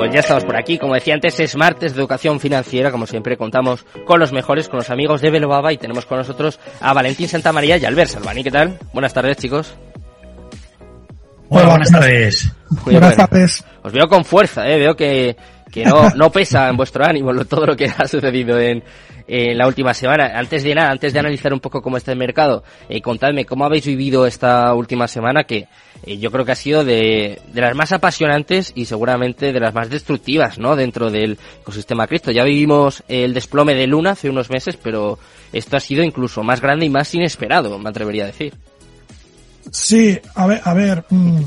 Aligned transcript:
Pues 0.00 0.14
ya 0.14 0.20
estamos 0.20 0.46
por 0.46 0.56
aquí. 0.56 0.78
Como 0.78 0.94
decía 0.94 1.12
antes, 1.12 1.38
es 1.40 1.54
martes 1.56 1.92
de 1.92 2.00
educación 2.00 2.40
financiera. 2.40 2.90
Como 2.90 3.06
siempre, 3.06 3.36
contamos 3.36 3.84
con 4.06 4.18
los 4.18 4.32
mejores, 4.32 4.66
con 4.66 4.78
los 4.78 4.88
amigos 4.88 5.20
de 5.20 5.30
Belobaba 5.30 5.74
y 5.74 5.76
tenemos 5.76 6.06
con 6.06 6.16
nosotros 6.16 6.58
a 6.80 6.94
Valentín 6.94 7.28
Santamaría 7.28 7.76
y 7.76 7.84
Albert 7.84 8.12
Salvani. 8.12 8.42
¿Qué 8.42 8.50
tal? 8.50 8.78
Buenas 8.94 9.12
tardes, 9.12 9.36
chicos. 9.36 9.74
Hola, 11.50 11.68
buenas 11.68 11.90
tardes. 11.92 12.50
buenas 12.82 13.14
tardes. 13.14 13.62
Os 13.82 13.92
veo 13.92 14.08
con 14.08 14.24
fuerza, 14.24 14.66
¿eh? 14.66 14.78
Veo 14.78 14.96
que, 14.96 15.36
que 15.70 15.84
no, 15.84 16.08
no 16.16 16.32
pesa 16.32 16.70
en 16.70 16.78
vuestro 16.78 17.04
ánimo 17.04 17.34
todo 17.44 17.66
lo 17.66 17.76
que 17.76 17.92
ha 17.98 18.08
sucedido 18.08 18.58
en, 18.58 18.82
en 19.28 19.58
la 19.58 19.66
última 19.66 19.92
semana. 19.92 20.32
Antes 20.34 20.62
de 20.64 20.74
nada, 20.74 20.92
antes 20.92 21.12
de 21.12 21.18
analizar 21.18 21.52
un 21.52 21.60
poco 21.60 21.82
cómo 21.82 21.98
está 21.98 22.10
el 22.10 22.18
mercado, 22.18 22.64
eh, 22.88 23.02
contadme 23.02 23.44
cómo 23.44 23.66
habéis 23.66 23.84
vivido 23.84 24.24
esta 24.24 24.72
última 24.72 25.06
semana 25.08 25.44
que 25.44 25.68
eh, 26.04 26.18
yo 26.18 26.30
creo 26.30 26.44
que 26.44 26.52
ha 26.52 26.56
sido 26.56 26.84
de, 26.84 27.40
de 27.52 27.60
las 27.60 27.74
más 27.74 27.92
apasionantes 27.92 28.72
y 28.74 28.86
seguramente 28.86 29.52
de 29.52 29.60
las 29.60 29.74
más 29.74 29.90
destructivas, 29.90 30.58
¿no? 30.58 30.76
Dentro 30.76 31.10
del 31.10 31.38
ecosistema 31.60 32.06
cripto. 32.06 32.30
Ya 32.30 32.44
vivimos 32.44 33.02
el 33.08 33.34
desplome 33.34 33.74
de 33.74 33.86
Luna 33.86 34.12
hace 34.12 34.30
unos 34.30 34.50
meses, 34.50 34.76
pero 34.76 35.18
esto 35.52 35.76
ha 35.76 35.80
sido 35.80 36.02
incluso 36.02 36.42
más 36.42 36.60
grande 36.60 36.86
y 36.86 36.90
más 36.90 37.14
inesperado, 37.14 37.78
me 37.78 37.90
atrevería 37.90 38.24
a 38.24 38.28
decir. 38.28 38.54
Sí, 39.70 40.18
a 40.34 40.46
ver, 40.46 40.60
a 40.64 40.74
ver, 40.74 41.04
mmm, 41.10 41.42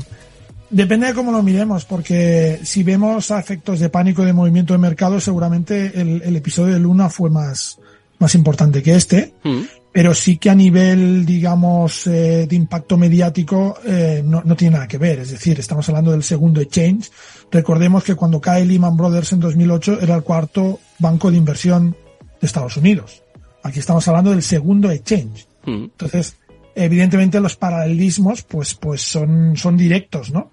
depende 0.70 1.08
de 1.08 1.14
cómo 1.14 1.32
lo 1.32 1.42
miremos, 1.42 1.84
porque 1.84 2.60
si 2.62 2.82
vemos 2.82 3.30
a 3.30 3.40
efectos 3.40 3.80
de 3.80 3.88
pánico 3.88 4.24
de 4.24 4.32
movimiento 4.32 4.72
de 4.72 4.78
mercado, 4.78 5.20
seguramente 5.20 6.00
el, 6.00 6.22
el 6.22 6.36
episodio 6.36 6.74
de 6.74 6.80
Luna 6.80 7.10
fue 7.10 7.30
más, 7.30 7.78
más 8.18 8.34
importante 8.34 8.82
que 8.82 8.94
este, 8.94 9.34
mm. 9.42 9.62
Pero 9.94 10.12
sí 10.12 10.38
que 10.38 10.50
a 10.50 10.56
nivel, 10.56 11.24
digamos, 11.24 12.08
eh, 12.08 12.48
de 12.48 12.56
impacto 12.56 12.96
mediático 12.96 13.78
eh, 13.86 14.24
no, 14.24 14.42
no, 14.44 14.56
tiene 14.56 14.74
nada 14.74 14.88
que 14.88 14.98
ver. 14.98 15.20
Es 15.20 15.30
decir, 15.30 15.60
estamos 15.60 15.88
hablando 15.88 16.10
del 16.10 16.24
segundo 16.24 16.60
exchange. 16.60 17.12
Recordemos 17.48 18.02
que 18.02 18.16
cuando 18.16 18.40
cae 18.40 18.66
Lehman 18.66 18.96
Brothers 18.96 19.34
en 19.34 19.38
2008 19.38 20.00
era 20.00 20.16
el 20.16 20.24
cuarto 20.24 20.80
banco 20.98 21.30
de 21.30 21.36
inversión 21.36 21.96
de 22.40 22.44
Estados 22.44 22.76
Unidos. 22.76 23.22
Aquí 23.62 23.78
estamos 23.78 24.08
hablando 24.08 24.32
del 24.32 24.42
segundo 24.42 24.90
exchange. 24.90 25.46
Mm. 25.64 25.84
Entonces, 25.84 26.38
evidentemente 26.74 27.38
los 27.38 27.54
paralelismos 27.54 28.42
pues 28.42 28.74
pues 28.74 29.00
son 29.00 29.56
son 29.56 29.76
directos 29.76 30.32
no 30.32 30.50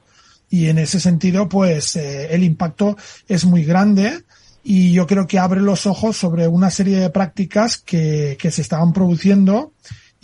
y 0.51 0.67
en 0.67 0.77
ese 0.77 0.99
sentido 0.99 1.49
pues 1.49 1.95
eh, 1.95 2.27
el 2.29 2.43
impacto 2.43 2.95
es 3.27 3.43
muy 3.45 3.63
grande 3.63 4.21
y 4.63 4.93
yo 4.93 5.07
creo 5.07 5.27
que 5.27 5.39
abre 5.39 5.61
los 5.61 5.85
ojos 5.85 6.17
sobre 6.17 6.47
una 6.47 6.69
serie 6.69 6.99
de 6.99 7.09
prácticas 7.09 7.77
que, 7.77 8.37
que 8.39 8.51
se 8.51 8.61
estaban 8.61 8.93
produciendo 8.93 9.73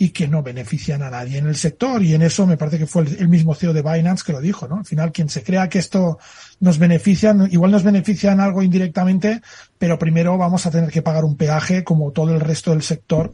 y 0.00 0.10
que 0.10 0.28
no 0.28 0.44
benefician 0.44 1.02
a 1.02 1.10
nadie 1.10 1.38
en 1.38 1.48
el 1.48 1.56
sector. 1.56 2.02
Y 2.02 2.14
en 2.14 2.22
eso 2.22 2.46
me 2.46 2.56
parece 2.56 2.78
que 2.78 2.86
fue 2.86 3.02
el, 3.02 3.28
mismo 3.28 3.54
CEO 3.54 3.72
de 3.72 3.82
Binance 3.82 4.22
que 4.24 4.32
lo 4.32 4.40
dijo, 4.40 4.68
¿no? 4.68 4.76
Al 4.76 4.84
final, 4.84 5.10
quien 5.10 5.28
se 5.28 5.42
crea 5.42 5.68
que 5.68 5.80
esto 5.80 6.18
nos 6.60 6.78
beneficia, 6.78 7.34
igual 7.50 7.72
nos 7.72 7.82
beneficia 7.82 8.30
en 8.30 8.38
algo 8.38 8.62
indirectamente, 8.62 9.42
pero 9.76 9.98
primero 9.98 10.38
vamos 10.38 10.64
a 10.66 10.70
tener 10.70 10.90
que 10.90 11.02
pagar 11.02 11.24
un 11.24 11.36
peaje 11.36 11.82
como 11.82 12.12
todo 12.12 12.32
el 12.32 12.40
resto 12.40 12.70
del 12.70 12.82
sector 12.82 13.32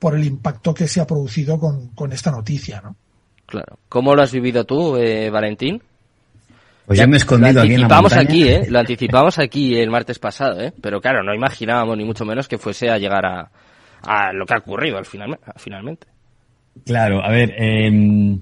por 0.00 0.16
el 0.16 0.24
impacto 0.24 0.74
que 0.74 0.88
se 0.88 1.00
ha 1.00 1.06
producido 1.06 1.60
con, 1.60 1.88
con 1.88 2.12
esta 2.12 2.32
noticia, 2.32 2.80
¿no? 2.80 2.96
Claro. 3.46 3.78
¿Cómo 3.88 4.14
lo 4.14 4.22
has 4.22 4.32
vivido 4.32 4.64
tú, 4.64 4.96
eh, 4.96 5.30
Valentín? 5.30 5.82
Pues 6.90 6.98
ya 6.98 7.06
me 7.06 7.14
he 7.14 7.18
escondido 7.18 7.62
aquí 7.62 7.74
en 7.74 7.82
la 7.82 8.00
montaña. 8.02 8.22
aquí, 8.22 8.48
¿eh? 8.48 8.66
Lo 8.68 8.80
anticipamos 8.80 9.38
aquí 9.38 9.76
el 9.76 9.90
martes 9.90 10.18
pasado, 10.18 10.60
¿eh? 10.60 10.72
Pero 10.82 11.00
claro, 11.00 11.22
no 11.22 11.32
imaginábamos 11.32 11.96
ni 11.96 12.04
mucho 12.04 12.24
menos 12.24 12.48
que 12.48 12.58
fuese 12.58 12.90
a 12.90 12.98
llegar 12.98 13.24
a, 13.24 13.48
a 14.02 14.32
lo 14.32 14.44
que 14.44 14.54
ha 14.54 14.58
ocurrido 14.58 14.98
al 14.98 15.06
final, 15.06 15.38
finalmente. 15.54 16.08
Claro, 16.84 17.24
a 17.24 17.30
ver, 17.30 17.54
eh, 17.56 18.36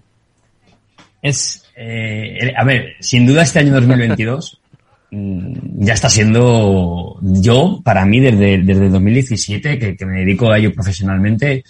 es, 1.20 1.70
eh, 1.76 2.50
a 2.56 2.64
ver, 2.64 2.94
sin 3.00 3.26
duda 3.26 3.42
este 3.42 3.58
año 3.58 3.74
2022 3.74 4.62
ya 5.10 5.92
está 5.92 6.08
siendo 6.08 7.18
yo, 7.20 7.82
para 7.84 8.06
mí, 8.06 8.18
desde, 8.18 8.62
desde 8.62 8.88
2017, 8.88 9.78
que, 9.78 9.94
que 9.94 10.06
me 10.06 10.20
dedico 10.20 10.50
a 10.50 10.56
ello 10.56 10.72
profesionalmente, 10.72 11.64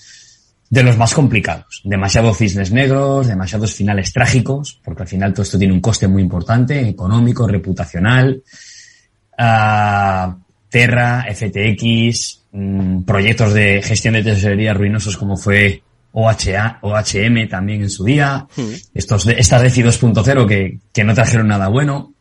de 0.71 0.83
los 0.83 0.97
más 0.97 1.15
complicados. 1.15 1.81
Demasiados 1.85 2.37
cisnes 2.37 2.73
negros, 2.73 3.27
demasiados 3.27 3.75
finales 3.75 4.13
trágicos, 4.13 4.81
porque 4.85 5.03
al 5.03 5.09
final 5.09 5.33
todo 5.33 5.43
esto 5.43 5.59
tiene 5.59 5.73
un 5.73 5.81
coste 5.81 6.09
muy 6.09 6.23
importante, 6.23 6.89
económico, 6.89 7.47
reputacional. 7.47 8.43
Uh, 9.39 10.35
Terra, 10.69 11.25
FTX, 11.33 12.43
mmm, 12.53 13.03
proyectos 13.03 13.55
de 13.55 13.81
gestión 13.83 14.15
de 14.15 14.23
tesorería 14.23 14.75
ruinosos 14.75 15.17
como 15.17 15.37
fue 15.37 15.83
OHA, 16.13 16.79
OHM 16.83 17.49
también 17.49 17.83
en 17.83 17.91
su 17.91 18.05
día. 18.05 18.47
Mm. 18.57 18.73
Estos, 18.95 19.27
esta 19.27 19.61
DeFi 19.61 19.83
2.0 19.83 20.47
que, 20.47 20.79
que 20.93 21.05
no 21.05 21.15
trajeron 21.15 21.49
nada 21.49 21.69
bueno. 21.69 22.15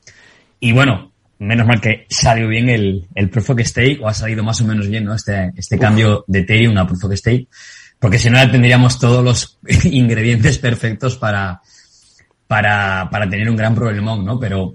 Y 0.60 0.72
bueno, 0.72 1.12
menos 1.40 1.68
mal 1.68 1.82
que 1.82 2.06
salió 2.10 2.48
bien 2.48 2.70
el, 2.70 3.08
el 3.14 3.30
Proof 3.30 3.52
of 3.52 3.60
Stake, 3.60 4.00
o 4.02 4.08
ha 4.08 4.14
salido 4.14 4.44
más 4.44 4.62
o 4.62 4.66
menos 4.66 4.88
bien, 4.88 5.04
¿no? 5.04 5.14
Este, 5.14 5.52
este 5.56 5.76
Uf. 5.76 5.82
cambio 5.82 6.24
de 6.28 6.40
Ethereum 6.40 6.78
a 6.78 6.88
Proof 6.88 7.04
of 7.04 7.14
Stake 7.14 7.48
porque 8.00 8.20
si 8.20 8.30
no 8.30 8.38
ya 8.38 8.52
tendríamos 8.52 9.00
todos 9.00 9.24
los 9.24 9.58
ingredientes 9.86 10.58
perfectos 10.58 11.18
para, 11.18 11.62
para, 12.48 13.10
para 13.12 13.30
tener 13.30 13.50
un 13.50 13.56
gran 13.56 13.76
problemón, 13.76 14.24
¿no? 14.26 14.40
Pero 14.40 14.74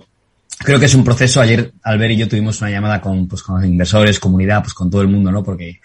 creo 0.59 0.79
que 0.79 0.87
es 0.87 0.95
un 0.95 1.05
proceso. 1.05 1.41
Ayer 1.41 1.73
Albert 1.83 2.13
y 2.13 2.17
yo 2.17 2.29
tuvimos 2.29 2.61
una 2.61 2.71
llamada 2.71 3.01
con, 3.01 3.29
pues, 3.29 3.43
con 3.43 3.57
los 3.57 3.65
inversores, 3.65 4.19
comunidad, 4.19 4.63
pues 4.63 4.75
con 4.75 4.91
todo 4.91 5.03
el 5.03 5.09
mundo, 5.09 5.31
¿no? 5.31 5.43
Porque 5.43 5.81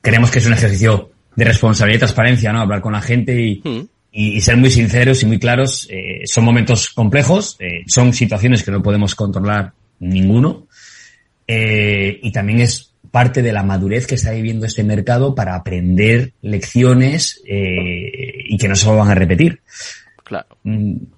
creemos 0.00 0.30
que 0.30 0.38
es 0.38 0.46
un 0.46 0.52
ejercicio 0.54 1.10
de 1.34 1.44
responsabilidad 1.44 1.98
y 1.98 2.00
transparencia, 2.00 2.52
¿no? 2.52 2.60
Hablar 2.60 2.80
con 2.80 2.92
la 2.92 3.02
gente 3.02 3.40
y, 3.40 3.62
mm. 3.64 3.88
y, 4.12 4.36
y 4.36 4.40
ser 4.40 4.56
muy 4.56 4.70
sinceros 4.70 5.22
y 5.22 5.26
muy 5.26 5.38
claros. 5.38 5.86
Eh, 5.90 6.22
son 6.24 6.44
momentos 6.44 6.90
complejos, 6.90 7.56
eh, 7.60 7.84
son 7.86 8.12
situaciones 8.12 8.62
que 8.62 8.70
no 8.70 8.82
podemos 8.82 9.14
controlar 9.14 9.72
ninguno. 10.00 10.66
Eh, 11.46 12.20
y 12.22 12.30
también 12.30 12.60
es 12.60 12.92
parte 13.10 13.42
de 13.42 13.52
la 13.52 13.62
madurez 13.62 14.06
que 14.06 14.14
está 14.14 14.30
viviendo 14.32 14.66
este 14.66 14.84
mercado 14.84 15.34
para 15.34 15.54
aprender 15.54 16.32
lecciones 16.42 17.42
eh, 17.46 18.12
y 18.48 18.56
que 18.58 18.68
no 18.68 18.74
se 18.74 18.88
van 18.88 19.10
a 19.10 19.14
repetir. 19.14 19.60
Claro. 20.24 20.46
En 20.64 21.08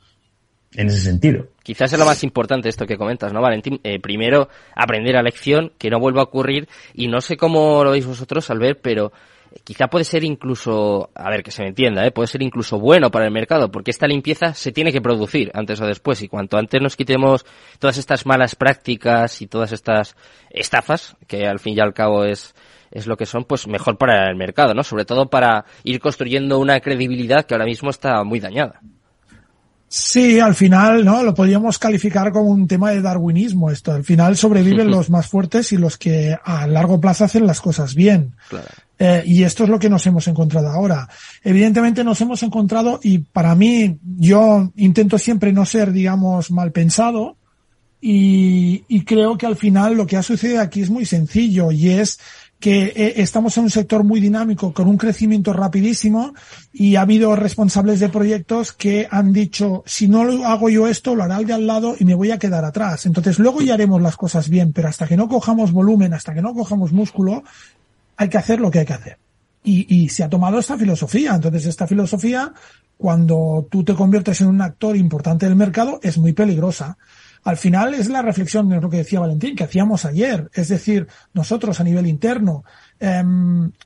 ese 0.75 1.01
sentido. 1.01 1.49
Quizás 1.63 1.93
es 1.93 1.99
lo 1.99 2.07
más 2.07 2.23
importante 2.25 2.69
esto 2.69 2.87
que 2.87 2.97
comentas, 2.97 3.33
¿no, 3.33 3.41
Valentín? 3.41 3.81
Eh, 3.85 4.01
primero, 4.01 4.49
aprender 4.75 5.15
la 5.15 5.23
lección, 5.23 5.73
que 5.79 5.91
no 5.91 6.01
vuelva 6.01 6.21
a 6.21 6.25
ocurrir, 6.25 6.69
y 6.95 7.09
no 7.09 7.21
sé 7.21 7.37
cómo 7.37 7.85
lo 7.85 7.91
veis 7.91 8.07
vosotros 8.07 8.49
al 8.51 8.59
ver, 8.59 8.81
pero 8.81 9.13
quizá 9.65 9.89
puede 9.89 10.05
ser 10.05 10.25
incluso, 10.25 11.11
a 11.15 11.31
ver, 11.31 11.43
que 11.43 11.51
se 11.51 11.63
me 11.63 11.69
entienda, 11.69 12.07
¿eh? 12.07 12.11
puede 12.11 12.29
ser 12.29 12.43
incluso 12.43 12.79
bueno 12.79 13.11
para 13.11 13.27
el 13.27 13.33
mercado, 13.33 13.71
porque 13.71 13.91
esta 13.91 14.07
limpieza 14.07 14.55
se 14.55 14.73
tiene 14.73 14.93
que 14.93 15.01
producir 15.01 15.51
antes 15.55 15.81
o 15.81 15.87
después, 15.87 16.23
y 16.23 16.29
cuanto 16.29 16.57
antes 16.57 16.81
nos 16.81 16.97
quitemos 16.97 17.45
todas 17.79 17.99
estas 17.99 18.27
malas 18.27 18.55
prácticas 18.55 19.43
y 19.43 19.47
todas 19.47 19.73
estas 19.73 20.17
estafas, 20.51 21.17
que 21.27 21.47
al 21.47 21.59
fin 21.59 21.77
y 21.77 21.81
al 21.81 21.95
cabo 21.95 22.25
es, 22.25 22.55
es 22.91 23.07
lo 23.07 23.17
que 23.17 23.27
son, 23.27 23.45
pues 23.45 23.67
mejor 23.67 23.99
para 23.99 24.29
el 24.29 24.37
mercado, 24.37 24.75
¿no? 24.75 24.83
Sobre 24.83 25.05
todo 25.05 25.31
para 25.31 25.65
ir 25.85 26.01
construyendo 26.01 26.59
una 26.59 26.81
credibilidad 26.81 27.45
que 27.45 27.55
ahora 27.55 27.67
mismo 27.67 27.91
está 27.91 28.23
muy 28.25 28.41
dañada. 28.41 28.81
Sí, 29.93 30.39
al 30.39 30.55
final, 30.55 31.05
¿no? 31.05 31.25
Lo 31.25 31.35
podríamos 31.35 31.77
calificar 31.77 32.31
como 32.31 32.51
un 32.51 32.69
tema 32.69 32.93
de 32.93 33.03
darwinismo 33.03 33.73
esto. 33.73 33.91
Al 33.91 34.05
final 34.05 34.37
sobreviven 34.37 34.89
los 34.91 35.11
más 35.11 35.27
fuertes 35.27 35.73
y 35.73 35.79
los 35.79 35.99
que 35.99 36.39
a 36.45 36.69
largo 36.69 37.01
plazo 37.01 37.25
hacen 37.25 37.45
las 37.45 37.61
cosas 37.61 37.97
bien. 37.97 38.37
Claro. 38.49 38.69
Eh, 39.01 39.25
y 39.27 39.43
esto 39.43 39.65
es 39.65 39.69
lo 39.69 39.81
que 39.81 39.91
nos 39.91 40.07
hemos 40.07 40.29
encontrado 40.29 40.69
ahora. 40.69 41.09
Evidentemente 41.43 42.05
nos 42.05 42.21
hemos 42.21 42.41
encontrado, 42.45 43.01
y 43.03 43.19
para 43.19 43.57
mí, 43.57 43.99
yo 44.17 44.71
intento 44.77 45.19
siempre 45.19 45.53
no 45.53 45.67
ser, 45.67 45.91
digamos, 45.91 46.53
mal 46.53 46.71
pensado, 46.71 47.37
y, 48.01 48.85
y 48.87 49.05
creo 49.05 49.37
que 49.37 49.47
al 49.47 49.57
final 49.57 49.95
lo 49.95 50.07
que 50.07 50.17
ha 50.17 50.23
sucedido 50.23 50.61
aquí 50.61 50.83
es 50.83 50.91
muy 50.91 51.05
sencillo, 51.05 51.73
y 51.73 51.89
es 51.89 52.21
que 52.61 52.93
eh, 52.95 53.15
estamos 53.17 53.57
en 53.57 53.65
un 53.65 53.71
sector 53.71 54.05
muy 54.05 54.21
dinámico, 54.21 54.75
con 54.75 54.87
un 54.87 54.99
crecimiento 54.99 55.55
rapidísimo, 55.55 56.35
y 56.73 56.97
ha 56.97 57.01
habido 57.01 57.35
responsables 57.35 58.01
de 58.01 58.11
proyectos 58.11 58.73
que 58.73 59.09
han 59.11 59.33
dicho, 59.33 59.83
si 59.87 60.09
no 60.09 60.25
lo 60.25 60.45
hago 60.47 60.69
yo 60.69 60.87
esto, 60.87 61.17
lo 61.17 61.25
hará 61.25 61.39
el 61.39 61.47
de 61.47 61.55
al 61.55 61.67
lado 61.67 61.97
y 61.99 62.05
me 62.05 62.15
voy 62.15 62.31
a 62.31 62.39
quedar 62.39 62.65
atrás. 62.67 63.07
Entonces 63.07 63.39
luego 63.39 63.63
ya 63.63 63.75
haremos 63.75 64.03
las 64.03 64.17
cosas 64.17 64.51
bien, 64.51 64.75
pero 64.75 64.89
hasta 64.89 65.07
que 65.07 65.17
no 65.17 65.27
cojamos 65.27 65.73
volumen, 65.73 66.13
hasta 66.13 66.35
que 66.35 66.43
no 66.43 66.53
cojamos 66.53 66.93
músculo, 66.93 67.43
hay 68.19 68.29
que 68.29 68.39
hacer 68.39 68.61
lo 68.61 68.71
que 68.71 68.81
hay 68.81 68.87
que 68.87 68.93
hacer. 68.93 69.19
Y, 69.65 69.95
y, 69.95 70.09
se 70.09 70.23
ha 70.23 70.29
tomado 70.29 70.59
esta 70.59 70.79
filosofía. 70.79 71.35
Entonces, 71.35 71.67
esta 71.67 71.87
filosofía, 71.87 72.53
cuando 72.97 73.67
tú 73.71 73.85
te 73.85 73.95
conviertes 73.95 74.41
en 74.41 74.47
un 74.47 74.63
actor 74.63 74.97
importante 74.97 75.47
del 75.47 75.57
mercado, 75.57 76.01
es 76.03 76.17
muy 76.17 76.33
peligrosa. 76.33 76.97
Al 77.45 77.57
final 77.57 77.95
es 77.95 78.09
la 78.09 78.23
reflexión 78.23 78.69
de 78.69 78.81
lo 78.81 78.91
que 78.91 78.99
decía 78.99 79.21
Valentín, 79.21 79.57
que 79.57 79.65
hacíamos 79.65 80.05
ayer. 80.05 80.51
Es 80.53 80.69
decir, 80.69 81.07
nosotros 81.33 81.81
a 81.81 81.85
nivel 81.85 82.07
interno, 82.07 82.65
eh, 82.99 83.23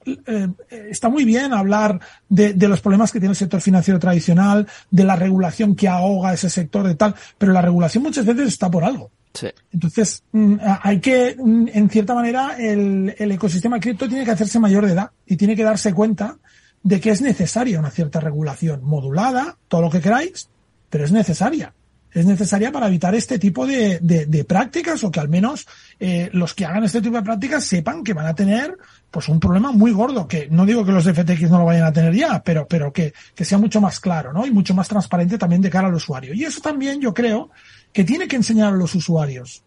eh, 0.07 0.49
está 0.91 1.09
muy 1.09 1.25
bien 1.25 1.53
hablar 1.53 2.01
de, 2.29 2.53
de, 2.55 2.69
los 2.69 2.81
problemas 2.81 3.13
que 3.13 3.21
tiene 3.21 3.33
el 3.33 3.37
sector 3.37 3.61
financiero 3.61 4.01
tradicional, 4.01 4.67
de 4.91 5.05
la 5.05 5.15
regulación 5.15 5.77
que 5.77 5.89
ahoga 5.89 6.33
ese 6.33 6.51
sector 6.51 6.87
de 6.87 6.97
tal, 6.97 7.15
pero 7.39 7.53
la 7.53 7.63
regulación 7.63 8.03
muchas 8.03 8.27
veces 8.27 8.49
está 8.49 8.71
por 8.71 8.85
algo. 8.85 9.11
Sí. 9.35 9.49
Entonces, 9.73 10.23
mm, 10.33 10.57
hay 10.83 11.01
que, 11.01 11.37
mm, 11.39 11.69
en 11.73 11.91
cierta 11.91 12.15
manera, 12.15 12.57
el, 12.59 13.15
el 13.19 13.33
ecosistema 13.33 13.79
cripto 13.79 14.09
tiene 14.09 14.25
que 14.25 14.31
hacerse 14.33 14.59
mayor 14.59 14.87
de 14.87 14.93
edad 14.93 15.11
y 15.27 15.37
tiene 15.37 15.55
que 15.55 15.65
darse 15.65 15.93
cuenta 15.93 16.39
de 16.83 17.01
que 17.01 17.11
es 17.11 17.21
necesaria 17.21 17.79
una 17.79 17.91
cierta 17.91 18.21
regulación 18.21 18.85
modulada, 18.85 19.57
todo 19.69 19.83
lo 19.83 19.91
que 19.91 20.01
queráis, 20.01 20.49
pero 20.91 21.05
es 21.05 21.13
necesaria. 21.13 21.73
Es 22.15 22.25
necesaria 22.25 22.71
para 22.71 22.87
evitar 22.87 23.15
este 23.15 23.39
tipo 23.41 23.67
de, 23.67 23.99
de, 24.01 24.45
prácticas 24.45 25.03
o 25.03 25.11
que 25.11 25.19
al 25.19 25.29
menos 25.29 25.67
eh, 25.99 26.31
los 26.33 26.55
que 26.55 26.65
hagan 26.65 26.85
este 26.85 27.03
tipo 27.03 27.17
de 27.17 27.23
prácticas 27.23 27.65
sepan 27.65 28.05
que 28.05 28.13
van 28.13 28.27
a 28.27 28.35
tener 28.35 28.79
pues 29.11 29.29
un 29.29 29.41
problema 29.41 29.73
muy 29.73 29.91
gordo, 29.91 30.29
que 30.29 30.49
no 30.49 30.65
digo 30.65 30.85
que 30.85 30.93
los 30.93 31.05
de 31.05 31.13
FTX 31.13 31.51
no 31.51 31.59
lo 31.59 31.65
vayan 31.65 31.87
a 31.87 31.93
tener 31.93 32.15
ya, 32.15 32.41
pero, 32.43 32.67
pero 32.69 32.93
que, 32.93 33.13
que 33.35 33.45
sea 33.45 33.59
mucho 33.59 33.81
más 33.81 33.99
claro, 33.99 34.33
¿no? 34.33 34.47
Y 34.47 34.53
mucho 34.53 34.75
más 34.75 34.89
transparente 34.89 35.39
también 35.39 35.61
de 35.61 35.71
cara 35.71 35.89
al 35.89 35.95
usuario. 35.95 36.35
Y 36.35 36.45
eso 36.45 36.61
también 36.61 37.01
yo 37.01 37.13
creo 37.13 37.51
que 37.93 38.05
tiene 38.05 38.29
que 38.29 38.37
enseñar 38.37 38.73
a 38.73 38.77
los 38.77 38.95
usuarios. 38.95 39.65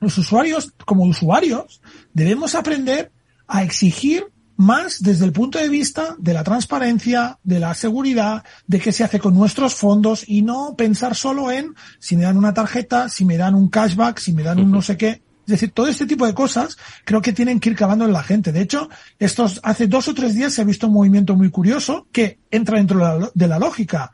Los 0.00 0.16
usuarios, 0.18 0.72
como 0.84 1.04
usuarios, 1.04 1.80
debemos 2.12 2.54
aprender 2.54 3.10
a 3.46 3.62
exigir 3.62 4.26
más 4.60 5.02
desde 5.02 5.24
el 5.24 5.32
punto 5.32 5.58
de 5.58 5.70
vista 5.70 6.14
de 6.18 6.34
la 6.34 6.44
transparencia, 6.44 7.38
de 7.42 7.60
la 7.60 7.72
seguridad, 7.72 8.44
de 8.66 8.78
qué 8.78 8.92
se 8.92 9.02
hace 9.02 9.18
con 9.18 9.34
nuestros 9.34 9.74
fondos 9.74 10.22
y 10.28 10.42
no 10.42 10.74
pensar 10.76 11.14
solo 11.14 11.50
en 11.50 11.74
si 11.98 12.14
me 12.14 12.24
dan 12.24 12.36
una 12.36 12.52
tarjeta, 12.52 13.08
si 13.08 13.24
me 13.24 13.38
dan 13.38 13.54
un 13.54 13.70
cashback, 13.70 14.18
si 14.18 14.34
me 14.34 14.42
dan 14.42 14.60
un 14.60 14.70
no 14.70 14.82
sé 14.82 14.98
qué. 14.98 15.22
Es 15.46 15.52
decir, 15.52 15.70
todo 15.72 15.86
este 15.88 16.06
tipo 16.06 16.26
de 16.26 16.34
cosas 16.34 16.76
creo 17.06 17.22
que 17.22 17.32
tienen 17.32 17.58
que 17.58 17.70
ir 17.70 17.76
cavando 17.76 18.04
en 18.04 18.12
la 18.12 18.22
gente. 18.22 18.52
De 18.52 18.60
hecho, 18.60 18.90
estos, 19.18 19.60
hace 19.62 19.86
dos 19.86 20.08
o 20.08 20.14
tres 20.14 20.34
días 20.34 20.52
se 20.52 20.60
ha 20.60 20.64
visto 20.64 20.88
un 20.88 20.92
movimiento 20.92 21.34
muy 21.34 21.50
curioso 21.50 22.06
que 22.12 22.38
entra 22.50 22.76
dentro 22.76 23.30
de 23.34 23.48
la, 23.48 23.58
lógica, 23.58 24.12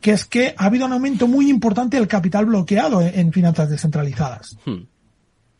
que 0.00 0.10
es 0.10 0.24
que 0.24 0.56
ha 0.58 0.64
habido 0.64 0.86
un 0.86 0.92
aumento 0.92 1.28
muy 1.28 1.48
importante 1.48 1.98
del 1.98 2.08
capital 2.08 2.46
bloqueado 2.46 3.00
en, 3.00 3.32
finanzas 3.32 3.70
descentralizadas. 3.70 4.56
Hmm 4.66 4.93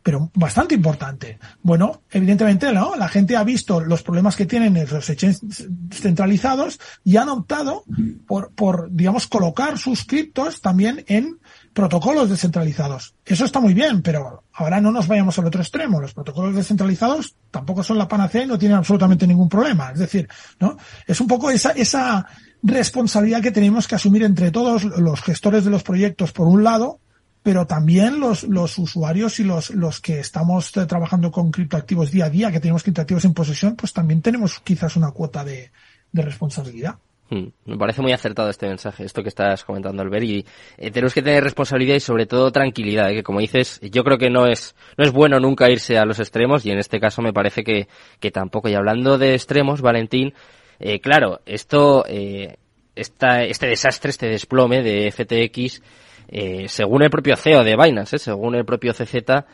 pero 0.04 0.30
bastante 0.34 0.74
importante. 0.74 1.38
Bueno, 1.62 2.02
evidentemente, 2.10 2.70
¿no? 2.74 2.94
La 2.94 3.08
gente 3.08 3.38
ha 3.38 3.42
visto 3.42 3.80
los 3.80 4.02
problemas 4.02 4.36
que 4.36 4.44
tienen 4.44 4.74
los 4.74 5.08
exchanges 5.08 5.66
centralizados 5.90 6.78
y 7.02 7.16
han 7.16 7.30
optado 7.30 7.84
por, 8.26 8.52
por, 8.52 8.90
digamos, 8.92 9.26
colocar 9.26 9.78
sus 9.78 10.04
criptos 10.04 10.60
también 10.60 11.02
en 11.08 11.38
protocolos 11.72 12.28
descentralizados. 12.28 13.14
Eso 13.24 13.46
está 13.46 13.60
muy 13.60 13.72
bien, 13.72 14.02
pero 14.02 14.44
ahora 14.52 14.78
no 14.78 14.92
nos 14.92 15.08
vayamos 15.08 15.38
al 15.38 15.46
otro 15.46 15.62
extremo. 15.62 16.02
Los 16.02 16.12
protocolos 16.12 16.54
descentralizados 16.54 17.34
tampoco 17.50 17.82
son 17.82 17.96
la 17.96 18.06
panacea 18.06 18.42
y 18.42 18.46
no 18.46 18.58
tienen 18.58 18.76
absolutamente 18.76 19.26
ningún 19.26 19.48
problema. 19.48 19.90
Es 19.90 20.00
decir, 20.00 20.28
¿no? 20.60 20.76
Es 21.06 21.18
un 21.18 21.28
poco 21.28 21.50
esa, 21.50 21.70
esa 21.70 22.26
responsabilidad 22.62 23.40
que 23.40 23.52
tenemos 23.52 23.88
que 23.88 23.94
asumir 23.94 24.22
entre 24.22 24.50
todos 24.50 24.84
los 24.84 25.22
gestores 25.22 25.64
de 25.64 25.70
los 25.70 25.82
proyectos, 25.82 26.32
por 26.32 26.46
un 26.46 26.62
lado, 26.62 27.00
pero 27.44 27.66
también 27.66 28.20
los, 28.20 28.44
los 28.44 28.78
usuarios 28.78 29.38
y 29.38 29.44
los, 29.44 29.68
los 29.68 30.00
que 30.00 30.18
estamos 30.18 30.74
eh, 30.78 30.86
trabajando 30.86 31.30
con 31.30 31.50
criptoactivos 31.50 32.10
día 32.10 32.24
a 32.24 32.30
día, 32.30 32.50
que 32.50 32.58
tenemos 32.58 32.82
criptoactivos 32.82 33.26
en 33.26 33.34
posesión, 33.34 33.76
pues 33.76 33.92
también 33.92 34.22
tenemos 34.22 34.60
quizás 34.60 34.96
una 34.96 35.10
cuota 35.10 35.44
de, 35.44 35.70
de 36.10 36.22
responsabilidad. 36.22 36.96
Hmm, 37.28 37.48
me 37.66 37.76
parece 37.76 38.00
muy 38.00 38.12
acertado 38.12 38.48
este 38.48 38.66
mensaje, 38.66 39.04
esto 39.04 39.22
que 39.22 39.28
estás 39.28 39.62
comentando, 39.62 40.00
Albert, 40.00 40.24
y 40.24 40.46
eh, 40.78 40.90
tenemos 40.90 41.12
que 41.12 41.20
tener 41.20 41.44
responsabilidad 41.44 41.96
y 41.96 42.00
sobre 42.00 42.24
todo 42.24 42.50
tranquilidad, 42.50 43.10
¿eh? 43.10 43.16
que 43.16 43.22
como 43.22 43.40
dices, 43.40 43.78
yo 43.82 44.04
creo 44.04 44.16
que 44.16 44.30
no 44.30 44.46
es, 44.46 44.74
no 44.96 45.04
es 45.04 45.12
bueno 45.12 45.38
nunca 45.38 45.70
irse 45.70 45.98
a 45.98 46.06
los 46.06 46.20
extremos 46.20 46.64
y 46.64 46.70
en 46.70 46.78
este 46.78 46.98
caso 46.98 47.20
me 47.20 47.34
parece 47.34 47.62
que, 47.62 47.88
que 48.20 48.30
tampoco. 48.30 48.70
Y 48.70 48.74
hablando 48.74 49.18
de 49.18 49.34
extremos, 49.34 49.82
Valentín, 49.82 50.32
eh, 50.80 50.98
claro, 51.00 51.42
esto, 51.44 52.06
eh, 52.08 52.56
esta, 52.96 53.44
este 53.44 53.66
desastre, 53.66 54.08
este 54.08 54.28
desplome 54.28 54.82
de 54.82 55.10
FTX, 55.10 55.82
eh, 56.28 56.66
según 56.68 57.02
el 57.02 57.10
propio 57.10 57.36
CEO 57.36 57.64
de 57.64 57.76
Binance, 57.76 58.16
eh, 58.16 58.18
según 58.18 58.54
el 58.54 58.64
propio 58.64 58.92
CZ, 58.92 59.44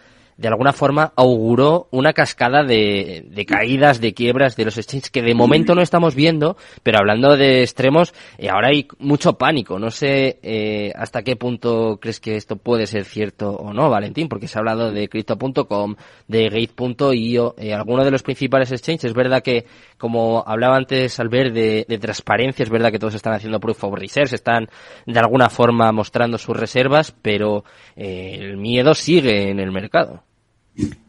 de 0.40 0.48
alguna 0.48 0.72
forma 0.72 1.12
auguró 1.16 1.88
una 1.90 2.14
cascada 2.14 2.64
de, 2.64 3.26
de, 3.28 3.44
caídas, 3.44 4.00
de 4.00 4.14
quiebras 4.14 4.56
de 4.56 4.64
los 4.64 4.78
exchanges 4.78 5.10
que 5.10 5.20
de 5.20 5.34
momento 5.34 5.74
no 5.74 5.82
estamos 5.82 6.14
viendo, 6.14 6.56
pero 6.82 6.98
hablando 6.98 7.36
de 7.36 7.60
extremos, 7.62 8.14
eh, 8.38 8.48
ahora 8.48 8.68
hay 8.68 8.88
mucho 8.98 9.34
pánico. 9.34 9.78
No 9.78 9.90
sé 9.90 10.38
eh, 10.42 10.92
hasta 10.96 11.22
qué 11.22 11.36
punto 11.36 11.98
crees 12.00 12.20
que 12.20 12.36
esto 12.36 12.56
puede 12.56 12.86
ser 12.86 13.04
cierto 13.04 13.50
o 13.50 13.74
no, 13.74 13.90
Valentín, 13.90 14.30
porque 14.30 14.48
se 14.48 14.56
ha 14.56 14.60
hablado 14.60 14.90
de 14.90 15.10
crypto.com, 15.10 15.96
de 16.26 16.48
gate.io, 16.48 17.54
eh, 17.58 17.74
algunos 17.74 18.06
de 18.06 18.10
los 18.10 18.22
principales 18.22 18.72
exchanges. 18.72 19.04
Es 19.04 19.14
verdad 19.14 19.42
que, 19.42 19.66
como 19.98 20.42
hablaba 20.46 20.76
antes 20.76 21.20
al 21.20 21.28
ver 21.28 21.52
de, 21.52 21.84
de 21.86 21.98
transparencia, 21.98 22.62
es 22.62 22.70
verdad 22.70 22.90
que 22.90 22.98
todos 22.98 23.14
están 23.14 23.34
haciendo 23.34 23.60
proof 23.60 23.84
of 23.84 23.98
reserves, 23.98 24.32
están 24.32 24.68
de 25.04 25.20
alguna 25.20 25.50
forma 25.50 25.92
mostrando 25.92 26.38
sus 26.38 26.56
reservas, 26.56 27.14
pero 27.20 27.64
eh, 27.94 28.38
el 28.40 28.56
miedo 28.56 28.94
sigue 28.94 29.50
en 29.50 29.60
el 29.60 29.70
mercado. 29.70 30.22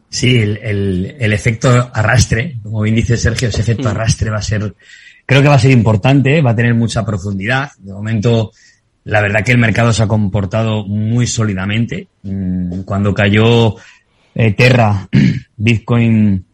Sí, 0.08 0.36
el, 0.36 1.16
el, 1.18 1.32
efecto 1.32 1.90
arrastre, 1.92 2.58
como 2.62 2.82
bien 2.82 2.94
dice 2.94 3.16
Sergio, 3.16 3.48
ese 3.48 3.62
efecto 3.62 3.84
mm. 3.84 3.92
arrastre 3.92 4.28
va 4.28 4.36
a 4.36 4.42
ser, 4.42 4.74
creo 5.24 5.40
que 5.40 5.48
va 5.48 5.54
a 5.54 5.58
ser 5.58 5.70
importante, 5.70 6.42
va 6.42 6.50
a 6.50 6.56
tener 6.56 6.74
mucha 6.74 7.02
profundidad. 7.02 7.70
De 7.78 7.94
momento, 7.94 8.52
la 9.04 9.22
verdad 9.22 9.42
que 9.42 9.52
el 9.52 9.58
mercado 9.58 9.90
se 9.92 10.02
ha 10.02 10.06
comportado 10.06 10.84
muy 10.84 11.26
sólidamente. 11.26 12.08
Mm, 12.24 12.82
cuando 12.82 13.14
cayó 13.14 13.76
eh, 14.34 14.52
Terra, 14.52 15.08
Bitcoin, 15.56 16.44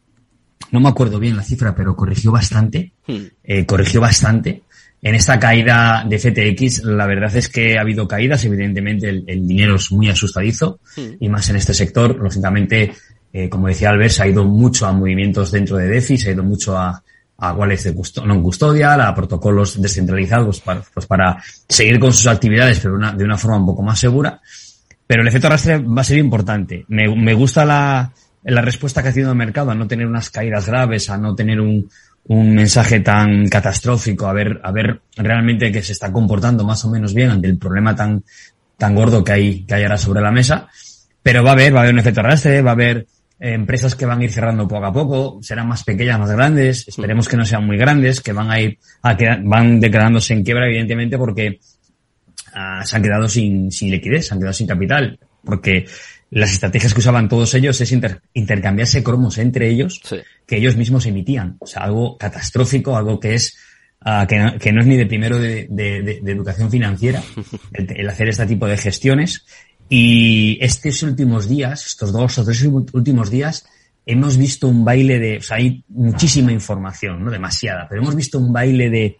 no 0.70 0.80
me 0.80 0.88
acuerdo 0.88 1.18
bien 1.18 1.36
la 1.36 1.42
cifra, 1.42 1.74
pero 1.74 1.96
corrigió 1.96 2.30
bastante, 2.30 2.92
mm. 3.08 3.16
eh, 3.42 3.66
corrigió 3.66 4.00
bastante. 4.00 4.62
En 5.00 5.14
esta 5.14 5.38
caída 5.38 6.04
de 6.08 6.18
FTX, 6.18 6.82
la 6.84 7.06
verdad 7.06 7.34
es 7.36 7.48
que 7.48 7.78
ha 7.78 7.82
habido 7.82 8.08
caídas, 8.08 8.44
evidentemente 8.44 9.08
el, 9.08 9.24
el 9.28 9.46
dinero 9.46 9.76
es 9.76 9.92
muy 9.92 10.08
asustadizo, 10.08 10.80
y 11.20 11.28
más 11.28 11.48
en 11.50 11.56
este 11.56 11.72
sector, 11.72 12.16
lógicamente 12.16 12.92
eh, 13.32 13.48
como 13.48 13.68
decía 13.68 13.90
Albert, 13.90 14.12
se 14.12 14.22
ha 14.22 14.26
ido 14.26 14.44
mucho 14.44 14.86
a 14.86 14.92
movimientos 14.92 15.52
dentro 15.52 15.76
de 15.76 15.88
DeFi, 15.88 16.16
se 16.16 16.30
ha 16.30 16.32
ido 16.32 16.42
mucho 16.42 16.76
a, 16.76 17.02
a 17.38 17.52
wallets 17.52 17.84
de 17.84 17.94
non 18.24 18.42
custodial, 18.42 19.00
a 19.04 19.12
protocolos 19.12 19.76
descentralizados 19.76 20.60
para, 20.64 20.80
pues 20.80 21.06
para 21.06 21.36
seguir 21.68 22.00
con 22.00 22.12
sus 22.12 22.26
actividades, 22.26 22.80
pero 22.80 22.96
una, 22.96 23.12
de 23.12 23.24
una 23.24 23.36
forma 23.36 23.58
un 23.58 23.66
poco 23.66 23.82
más 23.82 24.00
segura. 24.00 24.40
Pero 25.06 25.22
el 25.22 25.28
efecto 25.28 25.46
arrastre 25.46 25.78
va 25.78 26.00
a 26.00 26.04
ser 26.04 26.18
importante. 26.18 26.84
Me, 26.88 27.08
me 27.14 27.34
gusta 27.34 27.64
la, 27.64 28.12
la 28.44 28.60
respuesta 28.60 29.02
que 29.02 29.08
ha 29.08 29.12
tenido 29.12 29.32
el 29.32 29.38
mercado 29.38 29.70
a 29.70 29.74
no 29.74 29.86
tener 29.86 30.06
unas 30.06 30.30
caídas 30.30 30.66
graves, 30.66 31.08
a 31.10 31.18
no 31.18 31.34
tener 31.34 31.60
un, 31.60 31.88
un 32.28 32.54
mensaje 32.54 33.00
tan 33.00 33.48
catastrófico, 33.48 34.26
a 34.26 34.32
ver, 34.32 34.60
a 34.62 34.70
ver 34.70 35.00
realmente 35.16 35.72
que 35.72 35.82
se 35.82 35.92
está 35.92 36.12
comportando 36.12 36.62
más 36.64 36.84
o 36.84 36.90
menos 36.90 37.14
bien 37.14 37.30
ante 37.30 37.48
el 37.48 37.58
problema 37.58 37.96
tan, 37.96 38.22
tan 38.76 38.94
gordo 38.94 39.24
que 39.24 39.32
hay, 39.32 39.64
que 39.64 39.74
hay 39.74 39.82
ahora 39.82 39.96
sobre 39.96 40.20
la 40.20 40.30
mesa. 40.30 40.68
Pero 41.22 41.42
va 41.42 41.50
a 41.50 41.52
haber, 41.54 41.74
va 41.74 41.78
a 41.78 41.82
haber 41.82 41.94
un 41.94 42.00
efecto 42.00 42.20
arrastre, 42.20 42.60
va 42.60 42.70
a 42.70 42.74
haber 42.74 43.06
empresas 43.40 43.94
que 43.94 44.04
van 44.04 44.20
a 44.20 44.24
ir 44.24 44.32
cerrando 44.32 44.68
poco 44.68 44.84
a 44.84 44.92
poco, 44.92 45.38
serán 45.42 45.68
más 45.68 45.84
pequeñas, 45.84 46.18
más 46.18 46.30
grandes, 46.30 46.86
esperemos 46.88 47.28
que 47.28 47.36
no 47.36 47.46
sean 47.46 47.66
muy 47.66 47.78
grandes, 47.78 48.20
que 48.20 48.32
van 48.32 48.50
a 48.50 48.60
ir, 48.60 48.78
a 49.02 49.16
van 49.42 49.80
declarándose 49.80 50.34
en 50.34 50.42
quiebra, 50.42 50.66
evidentemente, 50.66 51.16
porque 51.16 51.60
ah, 52.52 52.82
se 52.84 52.96
han 52.96 53.02
quedado 53.02 53.28
sin, 53.28 53.70
sin 53.70 53.90
liquidez, 53.90 54.26
se 54.26 54.34
han 54.34 54.40
quedado 54.40 54.54
sin 54.54 54.66
capital, 54.66 55.18
porque 55.44 55.86
las 56.30 56.52
estrategias 56.52 56.92
que 56.92 57.00
usaban 57.00 57.28
todos 57.28 57.54
ellos 57.54 57.80
es 57.80 57.92
intercambiarse 58.34 59.02
cromos 59.02 59.38
entre 59.38 59.68
ellos 59.68 60.00
que 60.46 60.56
ellos 60.56 60.76
mismos 60.76 61.06
emitían. 61.06 61.56
O 61.58 61.66
sea, 61.66 61.82
algo 61.82 62.18
catastrófico, 62.18 62.96
algo 62.96 63.18
que 63.18 63.34
es 63.34 63.56
ah, 64.00 64.26
que, 64.28 64.38
no, 64.38 64.58
que, 64.58 64.72
no, 64.72 64.80
es 64.80 64.86
ni 64.86 64.96
de 64.96 65.06
primero 65.06 65.38
de, 65.38 65.66
de, 65.70 66.20
de 66.22 66.32
educación 66.32 66.70
financiera, 66.70 67.22
el, 67.72 67.88
el, 67.96 68.08
hacer 68.08 68.28
este 68.28 68.46
tipo 68.46 68.66
de 68.66 68.76
gestiones. 68.76 69.46
Y 69.88 70.58
estos 70.60 71.02
últimos 71.02 71.48
días, 71.48 71.86
estos 71.86 72.12
dos 72.12 72.38
o 72.38 72.44
tres 72.44 72.62
últimos 72.62 73.30
días, 73.30 73.66
hemos 74.04 74.36
visto 74.36 74.68
un 74.68 74.84
baile 74.84 75.18
de, 75.18 75.38
o 75.38 75.42
sea, 75.42 75.58
hay 75.58 75.84
muchísima 75.88 76.52
información, 76.52 77.24
no 77.24 77.30
demasiada, 77.30 77.86
pero 77.88 78.02
hemos 78.02 78.14
visto 78.14 78.38
un 78.38 78.52
baile 78.52 78.90
de 78.90 79.18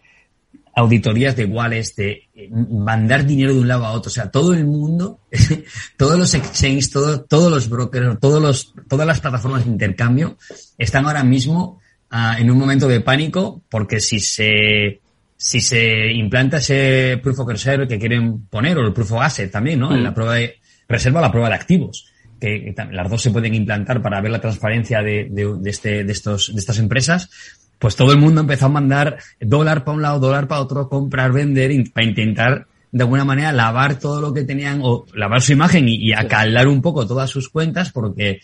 auditorías 0.79 1.35
de 1.35 1.43
iguales, 1.43 1.97
de 1.97 2.29
eh, 2.35 2.49
mandar 2.51 3.27
dinero 3.27 3.53
de 3.53 3.61
un 3.61 3.69
lado 3.69 3.85
a 3.85 3.93
otro, 3.93 4.09
o 4.09 4.13
sea, 4.13 4.31
todo 4.31 4.55
el 4.55 4.65
mundo, 4.65 5.21
todos 5.97 6.19
los 6.19 6.35
exchanges, 6.35 6.91
todo, 6.91 7.23
todos 7.23 7.51
los 7.51 7.69
brokers, 7.69 8.21
todos 8.21 8.41
los, 8.41 8.75
todas 8.89 9.07
las 9.07 9.21
plataformas 9.21 9.65
de 9.65 9.71
intercambio 9.73 10.39
están 10.79 11.07
ahora 11.07 11.25
mismo 11.25 11.81
uh, 12.13 12.39
en 12.39 12.51
un 12.51 12.59
momento 12.59 12.87
de 12.87 13.01
pánico 13.01 13.63
porque 13.69 14.01
si 14.01 14.21
se 14.21 15.01
si 15.37 15.61
se 15.61 16.13
implanta 16.13 16.57
ese 16.57 17.21
proof 17.23 17.39
of 17.41 17.49
reserve 17.49 17.87
que 17.87 17.99
quieren 17.99 18.47
poner, 18.47 18.77
o 18.77 18.87
el 18.87 18.93
proof 18.93 19.13
of 19.13 19.23
asset 19.23 19.51
también, 19.53 19.79
¿no? 19.79 19.95
En 19.95 20.03
la 20.03 20.11
mm. 20.11 20.15
prueba 20.15 20.35
de 20.35 20.57
reserva, 20.89 21.21
la 21.21 21.31
prueba 21.31 21.49
de 21.49 21.55
activos, 21.55 22.13
que, 22.41 22.75
las 22.91 23.09
dos 23.09 23.23
se 23.23 23.31
pueden 23.31 23.55
implantar 23.55 24.03
para 24.03 24.21
ver 24.21 24.33
la 24.33 24.41
transparencia 24.41 25.01
de, 25.01 25.29
de, 25.31 25.71
este, 25.71 26.03
de, 26.03 26.13
estos, 26.13 26.53
de 26.53 26.59
estas 26.59 26.81
empresas, 26.81 27.31
pues 27.79 27.97
todo 27.97 28.13
el 28.13 28.19
mundo 28.19 28.41
empezó 28.41 28.67
a 28.67 28.71
mandar 28.71 29.19
dólar 29.41 29.85
para 29.85 29.97
un 29.97 30.03
lado, 30.03 30.21
dólar 30.21 30.49
para 30.49 30.61
otro, 30.61 30.89
comprar, 30.89 31.33
vender, 31.33 31.73
para 31.93 32.07
intentar 32.07 32.67
de 32.91 33.03
alguna 33.03 33.25
manera 33.25 33.53
lavar 33.53 33.99
todo 33.99 34.21
lo 34.21 34.33
que 34.33 34.45
tenían, 34.45 34.81
o 34.83 35.07
lavar 35.15 35.43
su 35.43 35.53
imagen 35.53 35.89
y, 35.89 35.97
y 35.97 36.13
acaldar 36.13 36.69
un 36.69 36.81
poco 36.81 37.07
todas 37.07 37.31
sus 37.31 37.49
cuentas, 37.49 37.93
porque, 37.93 38.41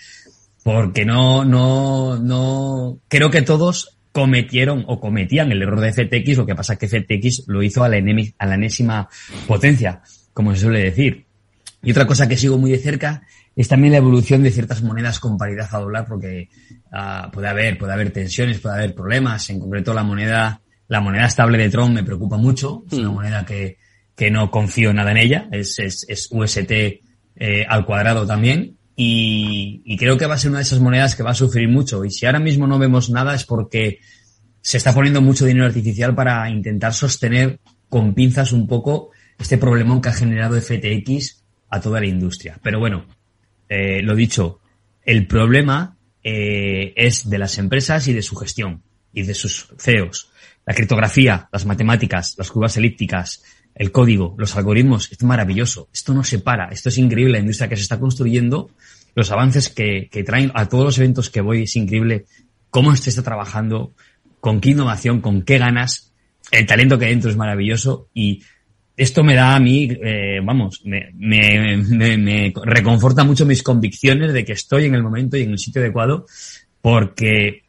porque 0.63 1.05
no, 1.05 1.45
no, 1.45 2.19
no, 2.19 2.99
creo 3.09 3.31
que 3.31 3.43
todos 3.43 3.99
cometieron 4.13 4.85
o 4.87 5.01
cometían 5.01 5.51
el 5.51 5.63
error 5.63 5.81
de 5.81 5.93
FTX, 5.93 6.37
lo 6.37 6.47
que 6.47 6.55
pasa 6.55 6.75
es 6.75 6.79
que 6.79 6.89
FTX 6.89 7.49
lo 7.49 7.63
hizo 7.63 7.83
a 7.83 7.89
la, 7.89 7.97
a 8.39 8.47
la 8.47 8.55
enésima 8.55 9.09
potencia, 9.47 10.03
como 10.33 10.55
se 10.55 10.61
suele 10.61 10.85
decir. 10.85 11.27
Y 11.83 11.91
otra 11.91 12.07
cosa 12.07 12.29
que 12.29 12.37
sigo 12.37 12.57
muy 12.57 12.71
de 12.71 12.79
cerca 12.79 13.23
es 13.57 13.69
también 13.69 13.93
la 13.93 13.99
evolución 13.99 14.43
de 14.43 14.51
ciertas 14.51 14.83
monedas 14.83 15.21
con 15.21 15.39
paridad 15.39 15.69
a 15.71 15.79
dólar, 15.79 16.07
porque 16.09 16.49
uh, 16.93 17.31
puede 17.31 17.49
haber, 17.49 17.79
puede 17.79 17.93
haber 17.93 18.11
tensiones, 18.11 18.59
puede 18.59 18.77
haber 18.77 18.95
problemas. 18.95 19.49
En 19.51 19.61
concreto, 19.61 19.95
la 19.95 20.03
moneda, 20.03 20.61
la 20.89 21.01
moneda 21.01 21.27
estable 21.27 21.59
de 21.59 21.71
Tron 21.71 21.95
me 21.95 22.03
preocupa 22.03 22.37
mucho. 22.37 22.85
Es 22.91 22.99
una 22.99 23.11
mm. 23.11 23.15
moneda 23.15 23.45
que, 23.45 23.79
que 24.17 24.31
no 24.31 24.51
confío 24.51 24.93
nada 24.93 25.13
en 25.13 25.19
ella, 25.19 25.49
es, 25.53 25.79
es, 25.79 26.05
es 26.09 26.29
UST 26.31 26.71
eh, 27.37 27.67
al 27.69 27.85
cuadrado 27.85 28.27
también, 28.27 28.77
y, 28.97 29.83
y, 29.85 29.97
creo 29.97 30.17
que 30.17 30.27
va 30.27 30.35
a 30.35 30.39
ser 30.39 30.51
una 30.51 30.59
de 30.59 30.65
esas 30.65 30.79
monedas 30.79 31.17
que 31.17 31.25
va 31.25 31.33
a 31.33 31.35
sufrir 31.35 31.69
mucho. 31.69 32.05
Y 32.05 32.13
si 32.13 32.27
ahora 32.27 32.39
mismo 32.39 32.69
no 32.69 32.79
vemos 32.79 33.11
nada 33.11 33.35
es 33.35 33.45
porque 33.45 33.99
se 34.61 34.77
está 34.77 34.95
poniendo 34.95 35.21
mucho 35.21 35.45
dinero 35.45 35.67
artificial 35.67 36.15
para 36.15 36.49
intentar 36.49 36.95
sostener 36.95 37.59
con 37.89 38.15
pinzas 38.15 38.53
un 38.53 38.69
poco 38.69 39.11
este 39.39 39.59
problemón 39.59 40.01
que 40.01 40.11
ha 40.11 40.13
generado 40.13 40.61
FTX 40.61 41.45
a 41.71 41.81
toda 41.81 42.01
la 42.01 42.07
industria. 42.07 42.59
Pero 42.63 42.79
bueno, 42.79 43.05
eh, 43.69 44.03
lo 44.03 44.15
dicho, 44.15 44.61
el 45.05 45.27
problema 45.27 45.97
eh, 46.23 46.93
es 46.97 47.29
de 47.29 47.39
las 47.39 47.59
empresas 47.59 48.09
y 48.09 48.13
de 48.13 48.23
su 48.23 48.37
gestión 48.37 48.83
y 49.13 49.23
de 49.23 49.35
sus 49.35 49.69
CEOs. 49.79 50.31
La 50.67 50.75
criptografía, 50.75 51.49
las 51.53 51.67
matemáticas, 51.67 52.35
las 52.39 52.51
curvas 52.51 52.77
elípticas, 52.77 53.43
el 53.75 53.93
código, 53.93 54.35
los 54.39 54.57
algoritmos, 54.57 55.11
es 55.13 55.23
maravilloso. 55.23 55.89
Esto 55.93 56.15
no 56.15 56.25
se 56.25 56.39
para. 56.39 56.69
Esto 56.69 56.89
es 56.89 56.99
increíble. 56.99 57.33
La 57.33 57.41
industria 57.41 57.69
que 57.69 57.77
se 57.77 57.83
está 57.83 58.01
construyendo, 58.01 58.71
los 59.15 59.31
avances 59.31 59.69
que, 59.69 60.09
que 60.11 60.25
traen 60.25 60.53
a 60.55 60.69
todos 60.69 60.85
los 60.85 60.99
eventos 60.99 61.29
que 61.29 61.41
voy, 61.41 61.65
es 61.65 61.77
increíble. 61.77 62.25
Cómo 62.71 62.95
se 62.97 63.11
está 63.11 63.23
trabajando, 63.23 63.93
con 64.41 64.61
qué 64.61 64.71
innovación, 64.71 65.21
con 65.21 65.43
qué 65.43 65.59
ganas. 65.59 66.13
El 66.51 66.67
talento 66.67 66.99
que 66.99 67.07
hay 67.07 67.11
dentro 67.13 67.31
es 67.31 67.37
maravilloso 67.37 68.09
y 68.15 68.43
esto 68.97 69.25
me 69.25 69.35
da 69.35 69.57
a 69.57 69.61
mí, 69.61 69.89
eh, 69.91 70.41
vamos, 70.43 70.83
me, 70.85 71.11
me, 71.15 71.77
me, 71.77 72.17
me, 72.17 72.53
reconforta 72.65 73.25
mucho 73.25 73.45
mis 73.45 73.63
convicciones 73.63 74.33
de 74.33 74.45
que 74.45 74.53
estoy 74.53 74.85
en 74.87 74.95
el 74.95 75.03
momento 75.03 75.37
y 75.37 75.43
en 75.43 75.51
el 75.51 75.59
sitio 75.59 75.83
adecuado, 75.83 76.27
porque 76.81 77.63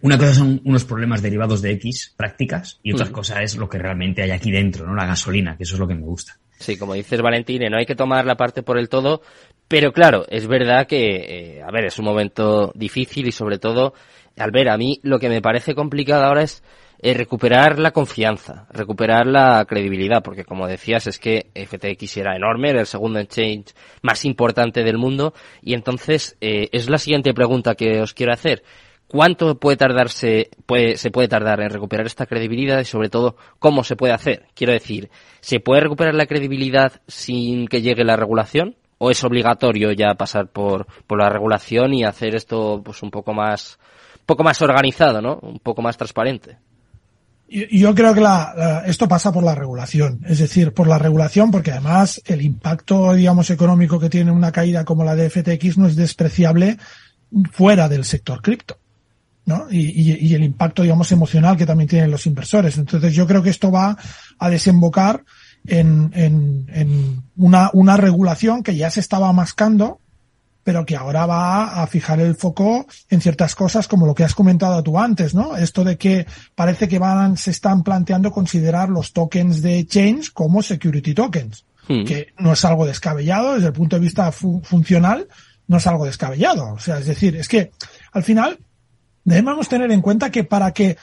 una 0.00 0.18
cosa 0.18 0.34
son 0.34 0.60
unos 0.64 0.84
problemas 0.84 1.22
derivados 1.22 1.60
de 1.62 1.72
X 1.72 2.14
prácticas 2.16 2.78
y 2.82 2.92
otra 2.92 3.06
mm. 3.06 3.12
cosa 3.12 3.42
es 3.42 3.56
lo 3.56 3.68
que 3.68 3.78
realmente 3.78 4.22
hay 4.22 4.30
aquí 4.30 4.50
dentro, 4.50 4.86
¿no? 4.86 4.94
La 4.94 5.06
gasolina, 5.06 5.56
que 5.56 5.64
eso 5.64 5.74
es 5.74 5.80
lo 5.80 5.88
que 5.88 5.94
me 5.94 6.02
gusta. 6.02 6.38
Sí, 6.58 6.78
como 6.78 6.94
dices 6.94 7.20
Valentín, 7.20 7.62
no 7.70 7.76
hay 7.76 7.84
que 7.84 7.94
tomar 7.94 8.24
la 8.24 8.36
parte 8.36 8.62
por 8.62 8.78
el 8.78 8.88
todo, 8.88 9.20
pero 9.68 9.92
claro, 9.92 10.24
es 10.28 10.46
verdad 10.46 10.86
que, 10.86 11.58
eh, 11.58 11.62
a 11.62 11.70
ver, 11.70 11.86
es 11.86 11.98
un 11.98 12.06
momento 12.06 12.72
difícil 12.74 13.26
y 13.26 13.32
sobre 13.32 13.58
todo, 13.58 13.92
al 14.38 14.52
ver, 14.52 14.70
a 14.70 14.78
mí 14.78 15.00
lo 15.02 15.18
que 15.18 15.28
me 15.28 15.42
parece 15.42 15.74
complicado 15.74 16.24
ahora 16.24 16.42
es 16.42 16.62
eh, 16.98 17.14
recuperar 17.14 17.78
la 17.78 17.90
confianza, 17.90 18.66
recuperar 18.70 19.26
la 19.26 19.64
credibilidad, 19.66 20.22
porque 20.22 20.44
como 20.44 20.66
decías 20.66 21.06
es 21.06 21.18
que 21.18 21.50
FTX 21.54 22.16
era 22.16 22.36
enorme, 22.36 22.70
era 22.70 22.80
el 22.80 22.86
segundo 22.86 23.18
exchange 23.18 23.74
más 24.02 24.24
importante 24.24 24.82
del 24.82 24.96
mundo, 24.96 25.34
y 25.62 25.74
entonces 25.74 26.36
eh, 26.40 26.68
es 26.72 26.88
la 26.88 26.98
siguiente 26.98 27.34
pregunta 27.34 27.74
que 27.74 28.00
os 28.00 28.14
quiero 28.14 28.32
hacer. 28.32 28.62
¿Cuánto 29.08 29.58
puede 29.60 29.76
tardarse, 29.76 30.50
puede, 30.66 30.96
se 30.96 31.12
puede 31.12 31.28
tardar 31.28 31.60
en 31.60 31.70
recuperar 31.70 32.06
esta 32.06 32.26
credibilidad 32.26 32.80
y 32.80 32.84
sobre 32.84 33.08
todo 33.08 33.36
cómo 33.60 33.84
se 33.84 33.94
puede 33.94 34.12
hacer? 34.12 34.46
Quiero 34.54 34.72
decir, 34.72 35.10
¿se 35.40 35.60
puede 35.60 35.82
recuperar 35.82 36.14
la 36.14 36.26
credibilidad 36.26 37.00
sin 37.06 37.68
que 37.68 37.82
llegue 37.82 38.04
la 38.04 38.16
regulación? 38.16 38.76
¿O 38.98 39.10
es 39.10 39.22
obligatorio 39.22 39.92
ya 39.92 40.14
pasar 40.14 40.48
por, 40.48 40.86
por 41.06 41.20
la 41.20 41.28
regulación 41.28 41.94
y 41.94 42.02
hacer 42.02 42.34
esto 42.34 42.80
pues 42.84 43.02
un 43.02 43.10
poco 43.10 43.32
más, 43.32 43.78
poco 44.24 44.42
más 44.42 44.60
organizado, 44.62 45.20
¿no? 45.20 45.38
Un 45.40 45.60
poco 45.60 45.82
más 45.82 45.96
transparente. 45.96 46.58
Yo 47.48 47.94
creo 47.94 48.12
que 48.12 48.20
la, 48.20 48.82
esto 48.86 49.06
pasa 49.06 49.32
por 49.32 49.44
la 49.44 49.54
regulación, 49.54 50.20
es 50.26 50.40
decir, 50.40 50.72
por 50.72 50.88
la 50.88 50.98
regulación, 50.98 51.52
porque 51.52 51.70
además 51.70 52.20
el 52.26 52.42
impacto, 52.42 53.12
digamos, 53.14 53.50
económico 53.50 54.00
que 54.00 54.10
tiene 54.10 54.32
una 54.32 54.50
caída 54.50 54.84
como 54.84 55.04
la 55.04 55.14
de 55.14 55.30
FTX 55.30 55.78
no 55.78 55.86
es 55.86 55.94
despreciable 55.94 56.76
fuera 57.52 57.88
del 57.88 58.04
sector 58.04 58.42
cripto, 58.42 58.78
¿no? 59.44 59.68
Y, 59.70 60.16
y, 60.26 60.34
el 60.34 60.42
impacto, 60.42 60.82
digamos, 60.82 61.12
emocional 61.12 61.56
que 61.56 61.66
también 61.66 61.88
tienen 61.88 62.10
los 62.10 62.26
inversores. 62.26 62.78
Entonces, 62.78 63.14
yo 63.14 63.28
creo 63.28 63.44
que 63.44 63.50
esto 63.50 63.70
va 63.70 63.96
a 64.38 64.50
desembocar 64.50 65.22
en, 65.68 66.10
en, 66.14 66.66
en 66.72 67.22
una, 67.36 67.70
una 67.72 67.96
regulación 67.96 68.64
que 68.64 68.74
ya 68.74 68.90
se 68.90 69.00
estaba 69.00 69.32
mascando, 69.32 70.00
pero 70.66 70.84
que 70.84 70.96
ahora 70.96 71.26
va 71.26 71.80
a 71.80 71.86
fijar 71.86 72.18
el 72.18 72.34
foco 72.34 72.86
en 73.08 73.20
ciertas 73.20 73.54
cosas 73.54 73.86
como 73.86 74.04
lo 74.04 74.16
que 74.16 74.24
has 74.24 74.34
comentado 74.34 74.82
tú 74.82 74.98
antes, 74.98 75.32
¿no? 75.32 75.56
Esto 75.56 75.84
de 75.84 75.96
que 75.96 76.26
parece 76.56 76.88
que 76.88 76.98
van, 76.98 77.36
se 77.36 77.52
están 77.52 77.84
planteando 77.84 78.32
considerar 78.32 78.88
los 78.88 79.12
tokens 79.12 79.62
de 79.62 79.86
Change 79.86 80.32
como 80.32 80.64
security 80.64 81.14
tokens, 81.14 81.64
hmm. 81.86 82.02
que 82.02 82.32
no 82.40 82.52
es 82.52 82.64
algo 82.64 82.84
descabellado 82.84 83.54
desde 83.54 83.68
el 83.68 83.74
punto 83.74 83.94
de 83.94 84.02
vista 84.02 84.32
funcional, 84.32 85.28
no 85.68 85.76
es 85.76 85.86
algo 85.86 86.04
descabellado. 86.04 86.72
O 86.72 86.80
sea, 86.80 86.98
es 86.98 87.06
decir, 87.06 87.36
es 87.36 87.46
que 87.46 87.70
al 88.10 88.24
final 88.24 88.58
debemos 89.22 89.68
tener 89.68 89.92
en 89.92 90.00
cuenta 90.00 90.32
que 90.32 90.42
para 90.42 90.72
que 90.72 90.96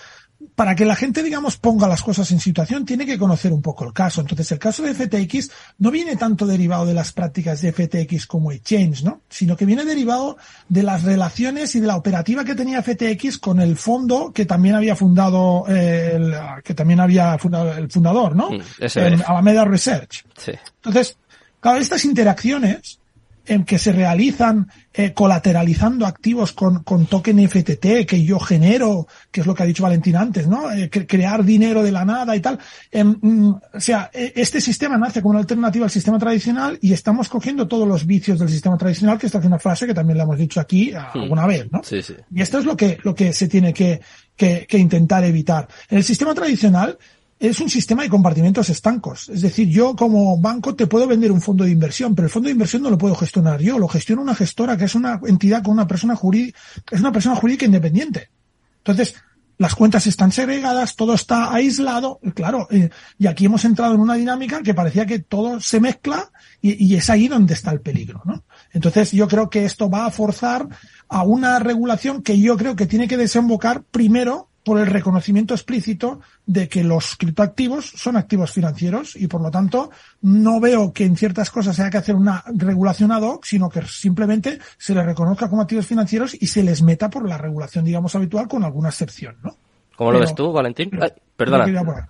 para 0.55 0.75
que 0.75 0.85
la 0.85 0.95
gente, 0.95 1.23
digamos, 1.23 1.57
ponga 1.57 1.88
las 1.88 2.01
cosas 2.01 2.31
en 2.31 2.39
situación, 2.39 2.85
tiene 2.85 3.05
que 3.05 3.17
conocer 3.17 3.51
un 3.51 3.62
poco 3.62 3.85
el 3.85 3.93
caso. 3.93 4.21
Entonces, 4.21 4.51
el 4.51 4.59
caso 4.59 4.83
de 4.83 4.93
FTX 4.93 5.51
no 5.79 5.91
viene 5.91 6.15
tanto 6.15 6.45
derivado 6.45 6.85
de 6.85 6.93
las 6.93 7.12
prácticas 7.12 7.62
de 7.62 7.71
FTX 7.71 8.27
como 8.27 8.51
Exchange, 8.51 9.03
¿no? 9.03 9.21
Sino 9.29 9.55
que 9.57 9.65
viene 9.65 9.85
derivado 9.85 10.38
de 10.69 10.83
las 10.83 11.03
relaciones 11.03 11.75
y 11.75 11.79
de 11.79 11.88
la 11.88 11.95
operativa 11.95 12.43
que 12.43 12.55
tenía 12.55 12.81
FTX 12.81 13.38
con 13.38 13.59
el 13.59 13.77
fondo 13.77 14.31
que 14.33 14.45
también 14.45 14.75
había 14.75 14.95
fundado, 14.95 15.65
eh, 15.67 16.13
el, 16.15 16.33
que 16.63 16.73
también 16.73 17.00
había 17.00 17.38
fundado 17.38 17.73
el 17.73 17.89
fundador, 17.89 18.35
¿no? 18.35 18.51
Mm, 18.51 19.21
Alameda 19.25 19.65
Research. 19.65 20.25
Sí. 20.38 20.51
Entonces, 20.75 21.17
claro, 21.59 21.79
estas 21.79 22.05
interacciones 22.05 23.00
en 23.45 23.65
que 23.65 23.77
se 23.77 23.91
realizan 23.91 24.69
eh, 24.93 25.13
colateralizando 25.13 26.05
activos 26.05 26.53
con, 26.53 26.83
con 26.83 27.07
token 27.07 27.47
FTT 27.47 28.05
que 28.07 28.23
yo 28.23 28.39
genero, 28.39 29.07
que 29.31 29.41
es 29.41 29.47
lo 29.47 29.53
que 29.53 29.63
ha 29.63 29.65
dicho 29.65 29.83
Valentín 29.83 30.15
antes, 30.15 30.47
¿no? 30.47 30.71
Eh, 30.71 30.89
crear 30.89 31.43
dinero 31.43 31.83
de 31.83 31.91
la 31.91 32.05
nada 32.05 32.35
y 32.35 32.39
tal. 32.39 32.59
Eh, 32.91 33.03
o 33.03 33.79
sea, 33.79 34.09
e, 34.13 34.33
este 34.35 34.62
sistema 34.62 34.97
nace 34.97 35.21
como 35.21 35.31
una 35.31 35.39
alternativa 35.39 35.85
al 35.85 35.91
sistema 35.91 36.19
tradicional 36.19 36.77
y 36.81 36.93
estamos 36.93 37.27
cogiendo 37.27 37.67
todos 37.67 37.88
los 37.88 38.05
vicios 38.05 38.39
del 38.39 38.50
sistema 38.50 38.77
tradicional, 38.77 39.17
que 39.17 39.25
esta 39.25 39.39
es 39.39 39.45
una 39.45 39.59
frase 39.59 39.88
que 39.88 39.93
también 39.93 40.17
le 40.17 40.23
hemos 40.23 40.38
dicho 40.38 40.59
aquí 40.59 40.91
hmm. 40.91 41.19
alguna 41.19 41.45
vez, 41.47 41.71
¿no? 41.71 41.81
Sí, 41.83 42.01
sí. 42.01 42.15
Y 42.33 42.41
esto 42.41 42.59
es 42.59 42.65
lo 42.65 42.77
que, 42.77 42.97
lo 43.03 43.13
que 43.13 43.33
se 43.33 43.47
tiene 43.47 43.73
que, 43.73 44.00
que, 44.35 44.65
que 44.67 44.77
intentar 44.77 45.23
evitar. 45.23 45.67
En 45.89 45.97
el 45.97 46.03
sistema 46.03 46.33
tradicional, 46.33 46.97
es 47.40 47.60
un 47.60 47.70
sistema 47.70 48.04
de 48.04 48.10
compartimentos 48.10 48.70
estancos. 48.70 49.30
Es 49.30 49.42
decir, 49.42 49.68
yo 49.68 49.96
como 49.96 50.38
banco 50.40 50.75
te 50.75 50.88
puedo 50.88 51.08
vender 51.08 51.32
un 51.32 51.42
fondo 51.42 51.63
de 51.63 51.72
inversión, 51.72 52.16
pero 52.16 52.28
el 52.28 52.32
fondo 52.32 52.48
de 52.48 52.54
inversión 52.54 52.82
no 52.84 52.90
lo 52.90 52.98
puedo 52.98 53.16
gestionar 53.16 53.60
yo, 53.60 53.78
lo 53.80 53.88
gestiona 53.88 54.22
una 54.22 54.36
gestora 54.36 54.78
que 54.78 54.86
es 54.86 54.96
una 54.96 55.20
entidad 55.25 55.63
con 55.63 55.74
una 55.74 55.88
persona 55.88 56.16
jurídica, 56.16 56.58
es 56.92 57.00
una 57.00 57.12
persona 57.12 57.36
jurídica 57.36 57.66
independiente. 57.66 58.30
Entonces, 58.78 59.16
las 59.58 59.75
cuentas 59.75 60.08
están 60.08 60.32
segregadas, 60.32 60.96
todo 60.96 61.13
está 61.13 61.54
aislado, 61.54 62.20
claro, 62.34 62.68
eh, 62.72 62.90
y 63.18 63.28
aquí 63.28 63.46
hemos 63.46 63.63
entrado 63.66 63.94
en 63.94 64.02
una 64.02 64.16
dinámica 64.16 64.62
que 64.63 64.74
parecía 64.74 65.06
que 65.06 65.20
todo 65.20 65.60
se 65.62 65.80
mezcla 65.80 66.32
y, 66.62 66.84
y, 66.84 66.96
es 66.96 67.10
ahí 67.10 67.28
donde 67.28 67.54
está 67.54 67.72
el 67.72 67.82
peligro, 67.82 68.22
¿no? 68.25 68.44
Entonces 68.72 69.12
yo 69.12 69.28
creo 69.28 69.50
que 69.50 69.66
esto 69.66 69.90
va 69.90 70.06
a 70.06 70.12
forzar 70.12 70.68
a 71.08 71.24
una 71.24 71.60
regulación 71.60 72.24
que 72.24 72.40
yo 72.40 72.58
creo 72.58 72.75
que 72.75 72.88
tiene 72.88 73.08
que 73.08 73.18
desembocar 73.18 73.84
primero 73.84 74.50
por 74.63 74.79
el 74.79 74.88
reconocimiento 74.88 75.53
explícito 75.53 76.22
de 76.46 76.70
que 76.70 76.84
los 76.84 77.15
criptoactivos 77.17 77.86
son 77.96 78.15
activos 78.15 78.51
financieros 78.51 79.15
y 79.15 79.27
por 79.27 79.41
lo 79.41 79.51
tanto 79.51 79.91
no 80.22 80.60
veo 80.60 80.93
que 80.93 81.05
en 81.05 81.17
ciertas 81.17 81.50
cosas 81.50 81.79
haya 81.79 81.89
que 81.89 81.98
hacer 81.98 82.15
una 82.15 82.43
regulación 82.55 83.12
ad 83.12 83.22
hoc, 83.22 83.46
sino 83.46 83.70
que 83.70 83.82
simplemente 83.84 84.60
se 84.77 84.96
les 84.96 85.05
reconozca 85.05 85.50
como 85.50 85.62
activos 85.62 85.86
financieros 85.86 86.36
y 86.39 86.48
se 86.48 86.63
les 86.63 86.82
meta 86.82 87.10
por 87.10 87.27
la 87.27 87.38
regulación, 87.38 87.86
digamos, 87.86 88.15
habitual 88.15 88.48
con 88.48 88.63
alguna 88.63 88.89
excepción, 88.89 89.36
¿no? 89.43 89.58
¿Cómo 89.96 90.12
lo 90.12 90.20
ves 90.20 90.34
tú, 90.34 90.51
Valentín? 90.51 90.91
perdona. 91.36 92.10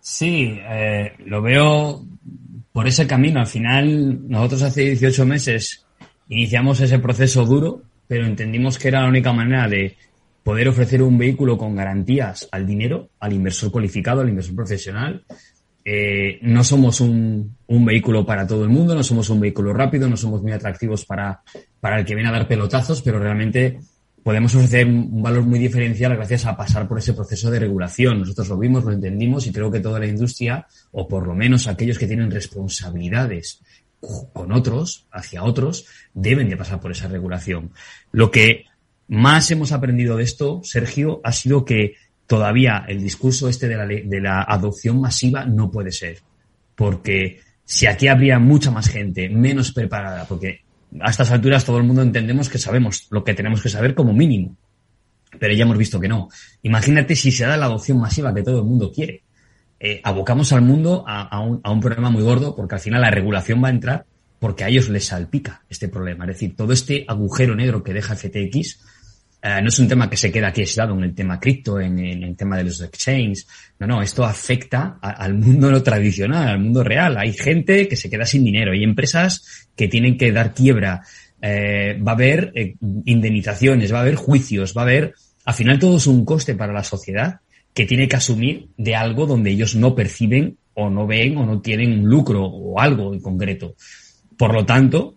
Sí, 0.00 0.58
eh, 0.60 1.14
lo 1.26 1.42
veo 1.42 2.04
por 2.72 2.86
ese 2.86 3.06
camino. 3.06 3.40
Al 3.40 3.46
final, 3.46 4.28
nosotros 4.28 4.62
hace 4.62 4.82
18 4.82 5.26
meses 5.26 5.86
iniciamos 6.28 6.80
ese 6.80 6.98
proceso 6.98 7.44
duro, 7.44 7.82
pero 8.06 8.26
entendimos 8.26 8.78
que 8.78 8.88
era 8.88 9.02
la 9.02 9.08
única 9.08 9.32
manera 9.32 9.68
de 9.68 9.96
poder 10.44 10.68
ofrecer 10.68 11.02
un 11.02 11.18
vehículo 11.18 11.58
con 11.58 11.74
garantías 11.74 12.48
al 12.52 12.66
dinero, 12.66 13.08
al 13.18 13.32
inversor 13.32 13.72
cualificado, 13.72 14.20
al 14.20 14.28
inversor 14.28 14.54
profesional. 14.54 15.24
Eh, 15.86 16.38
no 16.42 16.62
somos 16.62 17.00
un, 17.00 17.56
un, 17.66 17.84
vehículo 17.84 18.24
para 18.24 18.46
todo 18.46 18.62
el 18.62 18.70
mundo, 18.70 18.94
no 18.94 19.02
somos 19.02 19.28
un 19.30 19.40
vehículo 19.40 19.72
rápido, 19.72 20.08
no 20.08 20.16
somos 20.16 20.42
muy 20.42 20.52
atractivos 20.52 21.04
para, 21.04 21.42
para 21.80 21.98
el 21.98 22.04
que 22.04 22.14
viene 22.14 22.28
a 22.28 22.32
dar 22.32 22.46
pelotazos, 22.46 23.02
pero 23.02 23.18
realmente 23.18 23.80
podemos 24.22 24.54
ofrecer 24.54 24.86
un 24.86 25.22
valor 25.22 25.42
muy 25.42 25.58
diferencial 25.58 26.16
gracias 26.16 26.46
a 26.46 26.56
pasar 26.56 26.88
por 26.88 26.98
ese 26.98 27.14
proceso 27.14 27.50
de 27.50 27.58
regulación. 27.58 28.20
Nosotros 28.20 28.48
lo 28.48 28.58
vimos, 28.58 28.84
lo 28.84 28.92
entendimos 28.92 29.46
y 29.46 29.52
creo 29.52 29.70
que 29.70 29.80
toda 29.80 29.98
la 29.98 30.06
industria, 30.06 30.66
o 30.92 31.08
por 31.08 31.26
lo 31.26 31.34
menos 31.34 31.66
aquellos 31.66 31.98
que 31.98 32.06
tienen 32.06 32.30
responsabilidades 32.30 33.60
con 34.32 34.52
otros, 34.52 35.06
hacia 35.10 35.42
otros, 35.42 35.86
deben 36.12 36.50
de 36.50 36.56
pasar 36.56 36.80
por 36.80 36.92
esa 36.92 37.08
regulación. 37.08 37.72
Lo 38.12 38.30
que 38.30 38.66
más 39.08 39.50
hemos 39.50 39.72
aprendido 39.72 40.16
de 40.16 40.24
esto, 40.24 40.60
Sergio, 40.64 41.20
ha 41.24 41.32
sido 41.32 41.64
que 41.64 41.94
todavía 42.26 42.84
el 42.88 43.02
discurso 43.02 43.48
este 43.48 43.68
de 43.68 43.76
la, 43.76 43.86
de 43.86 44.20
la 44.20 44.42
adopción 44.42 45.00
masiva 45.00 45.44
no 45.44 45.70
puede 45.70 45.92
ser. 45.92 46.18
Porque 46.74 47.40
si 47.64 47.86
aquí 47.86 48.08
habría 48.08 48.38
mucha 48.38 48.70
más 48.70 48.88
gente 48.88 49.28
menos 49.28 49.72
preparada, 49.72 50.24
porque 50.26 50.62
a 51.00 51.10
estas 51.10 51.30
alturas 51.30 51.64
todo 51.64 51.78
el 51.78 51.84
mundo 51.84 52.02
entendemos 52.02 52.48
que 52.48 52.58
sabemos 52.58 53.06
lo 53.10 53.24
que 53.24 53.34
tenemos 53.34 53.62
que 53.62 53.68
saber 53.68 53.94
como 53.94 54.12
mínimo. 54.12 54.56
Pero 55.38 55.54
ya 55.54 55.64
hemos 55.64 55.78
visto 55.78 55.98
que 56.00 56.08
no. 56.08 56.28
Imagínate 56.62 57.16
si 57.16 57.32
se 57.32 57.44
da 57.44 57.56
la 57.56 57.66
adopción 57.66 57.98
masiva 57.98 58.34
que 58.34 58.42
todo 58.42 58.58
el 58.58 58.64
mundo 58.64 58.92
quiere. 58.92 59.22
eh, 59.80 60.00
abocamos 60.02 60.52
al 60.52 60.62
mundo 60.62 61.04
a, 61.06 61.40
un, 61.40 61.60
a 61.62 61.70
un 61.70 61.80
problema 61.80 62.08
muy 62.08 62.22
gordo 62.22 62.54
porque 62.54 62.76
al 62.76 62.80
final 62.80 63.02
la 63.02 63.10
regulación 63.10 63.62
va 63.62 63.68
a 63.68 63.72
entrar 63.72 64.06
porque 64.38 64.64
a 64.64 64.68
ellos 64.68 64.88
les 64.88 65.06
salpica 65.06 65.62
este 65.68 65.88
problema. 65.88 66.24
Es 66.24 66.28
decir, 66.28 66.56
todo 66.56 66.72
este 66.72 67.04
agujero 67.08 67.54
negro 67.54 67.82
que 67.82 67.92
deja 67.92 68.14
FTX 68.14 68.80
eh, 69.46 69.60
no 69.60 69.68
es 69.68 69.78
un 69.78 69.86
tema 69.86 70.08
que 70.08 70.16
se 70.16 70.32
queda 70.32 70.48
aquí 70.48 70.62
aislado 70.62 70.94
en 70.94 71.04
el 71.04 71.14
tema 71.14 71.38
cripto, 71.38 71.78
en, 71.78 71.98
el 71.98 72.34
tema 72.34 72.56
de 72.56 72.64
los 72.64 72.80
exchanges. 72.80 73.46
No, 73.78 73.86
no, 73.86 74.00
esto 74.00 74.24
afecta 74.24 74.96
al 75.02 75.34
mundo 75.34 75.70
no 75.70 75.82
tradicional, 75.82 76.48
al 76.48 76.60
mundo 76.60 76.82
real. 76.82 77.18
Hay 77.18 77.34
gente 77.34 77.86
que 77.86 77.94
se 77.94 78.08
queda 78.08 78.24
sin 78.24 78.42
dinero, 78.42 78.72
hay 78.72 78.82
empresas 78.82 79.68
que 79.76 79.86
tienen 79.86 80.16
que 80.16 80.32
dar 80.32 80.54
quiebra, 80.54 81.02
eh, 81.42 82.00
va 82.00 82.12
a 82.12 82.14
haber 82.14 82.52
eh, 82.54 82.76
indemnizaciones, 83.04 83.92
va 83.92 83.98
a 83.98 84.00
haber 84.00 84.14
juicios, 84.14 84.74
va 84.74 84.80
a 84.80 84.84
haber, 84.84 85.14
al 85.44 85.52
final 85.52 85.78
todo 85.78 85.98
es 85.98 86.06
un 86.06 86.24
coste 86.24 86.54
para 86.54 86.72
la 86.72 86.82
sociedad 86.82 87.40
que 87.74 87.84
tiene 87.84 88.08
que 88.08 88.16
asumir 88.16 88.68
de 88.78 88.96
algo 88.96 89.26
donde 89.26 89.50
ellos 89.50 89.76
no 89.76 89.94
perciben 89.94 90.56
o 90.72 90.88
no 90.88 91.06
ven 91.06 91.36
o 91.36 91.44
no 91.44 91.60
tienen 91.60 91.92
un 91.92 92.08
lucro 92.08 92.46
o 92.46 92.80
algo 92.80 93.12
en 93.12 93.20
concreto. 93.20 93.74
Por 94.38 94.54
lo 94.54 94.64
tanto, 94.64 95.16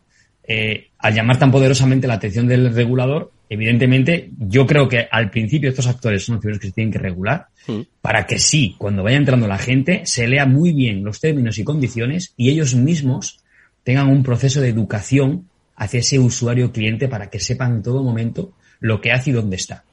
al 1.00 1.14
llamar 1.14 1.40
tan 1.40 1.52
poderosamente 1.52 2.08
la 2.08 2.16
atención 2.16 2.48
del 2.48 2.74
regulador, 2.74 3.32
evidentemente 3.50 4.32
yo 4.38 4.66
creo 4.66 4.88
que 4.88 5.08
al 5.10 5.30
principio 5.30 5.70
estos 5.70 5.88
actores 5.88 6.26
son 6.26 6.36
los 6.36 6.42
primeros 6.42 6.60
que 6.60 6.68
se 6.68 6.74
tienen 6.74 6.92
que 6.92 7.00
regular 7.00 7.48
mm. 7.68 7.82
para 8.02 8.26
que 8.26 8.40
sí, 8.40 8.76
cuando 8.78 9.04
vaya 9.04 9.18
entrando 9.18 9.48
la 9.48 9.58
gente, 9.58 10.02
se 10.06 10.28
lea 10.28 10.46
muy 10.46 10.74
bien 10.74 11.04
los 11.04 11.20
términos 11.20 11.58
y 11.58 11.64
condiciones 11.64 12.34
y 12.38 12.50
ellos 12.50 12.76
mismos 12.76 13.40
tengan 13.84 14.10
un 14.10 14.24
proceso 14.24 14.62
de 14.62 14.70
educación 14.70 15.48
hacia 15.76 16.00
ese 16.00 16.20
usuario 16.20 16.72
cliente 16.72 17.08
para 17.08 17.30
que 17.30 17.40
sepan 17.40 17.76
en 17.76 17.84
todo 17.84 18.04
momento 18.04 18.54
lo 18.80 19.00
que 19.00 19.12
hace 19.12 19.30
y 19.30 19.34
dónde 19.34 19.56
está. 19.56 19.84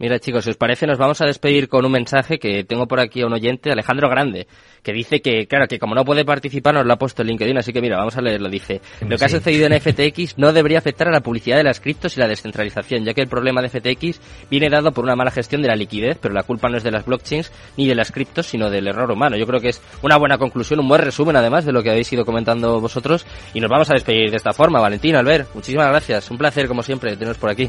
Mira 0.00 0.18
chicos, 0.18 0.44
si 0.44 0.50
os 0.50 0.56
parece, 0.56 0.86
nos 0.86 0.96
vamos 0.96 1.20
a 1.20 1.26
despedir 1.26 1.68
con 1.68 1.84
un 1.84 1.92
mensaje 1.92 2.38
que 2.38 2.64
tengo 2.64 2.86
por 2.86 3.00
aquí 3.00 3.20
a 3.20 3.26
un 3.26 3.34
oyente, 3.34 3.70
Alejandro 3.70 4.08
Grande, 4.08 4.46
que 4.82 4.94
dice 4.94 5.20
que, 5.20 5.46
claro, 5.46 5.66
que 5.68 5.78
como 5.78 5.94
no 5.94 6.06
puede 6.06 6.24
participar 6.24 6.72
nos 6.72 6.86
lo 6.86 6.94
ha 6.94 6.96
puesto 6.96 7.20
en 7.20 7.28
LinkedIn, 7.28 7.58
así 7.58 7.70
que 7.70 7.82
mira, 7.82 7.98
vamos 7.98 8.16
a 8.16 8.22
leerlo. 8.22 8.48
Dice, 8.48 8.80
lo 9.06 9.18
que 9.18 9.26
ha 9.26 9.28
sucedido 9.28 9.66
en 9.66 9.78
FTX 9.78 10.38
no 10.38 10.54
debería 10.54 10.78
afectar 10.78 11.08
a 11.08 11.10
la 11.10 11.20
publicidad 11.20 11.58
de 11.58 11.64
las 11.64 11.80
criptos 11.80 12.16
y 12.16 12.20
la 12.20 12.28
descentralización, 12.28 13.04
ya 13.04 13.12
que 13.12 13.20
el 13.20 13.28
problema 13.28 13.60
de 13.60 13.68
FTX 13.68 14.48
viene 14.50 14.70
dado 14.70 14.90
por 14.92 15.04
una 15.04 15.16
mala 15.16 15.30
gestión 15.32 15.60
de 15.60 15.68
la 15.68 15.76
liquidez, 15.76 16.16
pero 16.18 16.32
la 16.32 16.44
culpa 16.44 16.70
no 16.70 16.78
es 16.78 16.82
de 16.82 16.92
las 16.92 17.04
blockchains 17.04 17.52
ni 17.76 17.86
de 17.86 17.94
las 17.94 18.10
criptos, 18.10 18.46
sino 18.46 18.70
del 18.70 18.88
error 18.88 19.10
humano. 19.10 19.36
Yo 19.36 19.46
creo 19.46 19.60
que 19.60 19.68
es 19.68 19.82
una 20.00 20.16
buena 20.16 20.38
conclusión, 20.38 20.80
un 20.80 20.88
buen 20.88 21.02
resumen 21.02 21.36
además 21.36 21.66
de 21.66 21.72
lo 21.72 21.82
que 21.82 21.90
habéis 21.90 22.10
ido 22.10 22.24
comentando 22.24 22.80
vosotros 22.80 23.26
y 23.52 23.60
nos 23.60 23.68
vamos 23.68 23.90
a 23.90 23.92
despedir 23.92 24.30
de 24.30 24.36
esta 24.38 24.54
forma. 24.54 24.80
Valentín, 24.80 25.14
Albert, 25.14 25.54
muchísimas 25.54 25.88
gracias. 25.88 26.30
Un 26.30 26.38
placer, 26.38 26.68
como 26.68 26.82
siempre, 26.82 27.18
teneros 27.18 27.36
por 27.36 27.50
aquí. 27.50 27.68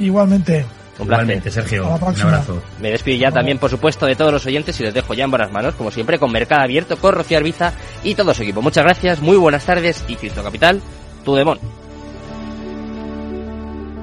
Igualmente. 0.00 0.64
Un 1.00 1.50
Sergio. 1.50 1.88
Un 1.88 2.20
abrazo. 2.20 2.62
Me 2.80 2.90
despido 2.90 3.18
ya 3.18 3.32
también, 3.32 3.58
por 3.58 3.70
supuesto, 3.70 4.06
de 4.06 4.16
todos 4.16 4.32
los 4.32 4.46
oyentes 4.46 4.78
y 4.80 4.84
les 4.84 4.94
dejo 4.94 5.14
ya 5.14 5.24
en 5.24 5.30
buenas 5.30 5.50
manos, 5.50 5.74
como 5.74 5.90
siempre, 5.90 6.18
con 6.18 6.30
Mercado 6.30 6.62
Abierto, 6.62 6.96
con 6.96 7.14
Rocío 7.14 7.38
Arbiza 7.38 7.72
y 8.04 8.14
todo 8.14 8.34
su 8.34 8.42
equipo. 8.42 8.62
Muchas 8.62 8.84
gracias, 8.84 9.20
muy 9.20 9.36
buenas 9.36 9.64
tardes 9.64 10.04
y 10.08 10.16
Cripto 10.16 10.42
Capital, 10.42 10.80
tu 11.24 11.34
demon. 11.34 11.58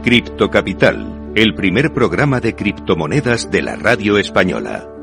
Cripto 0.03 0.49
Capital, 0.49 1.31
el 1.35 1.53
primer 1.53 1.93
programa 1.93 2.39
de 2.39 2.55
criptomonedas 2.55 3.51
de 3.51 3.61
la 3.61 3.75
radio 3.75 4.17
española. 4.17 4.96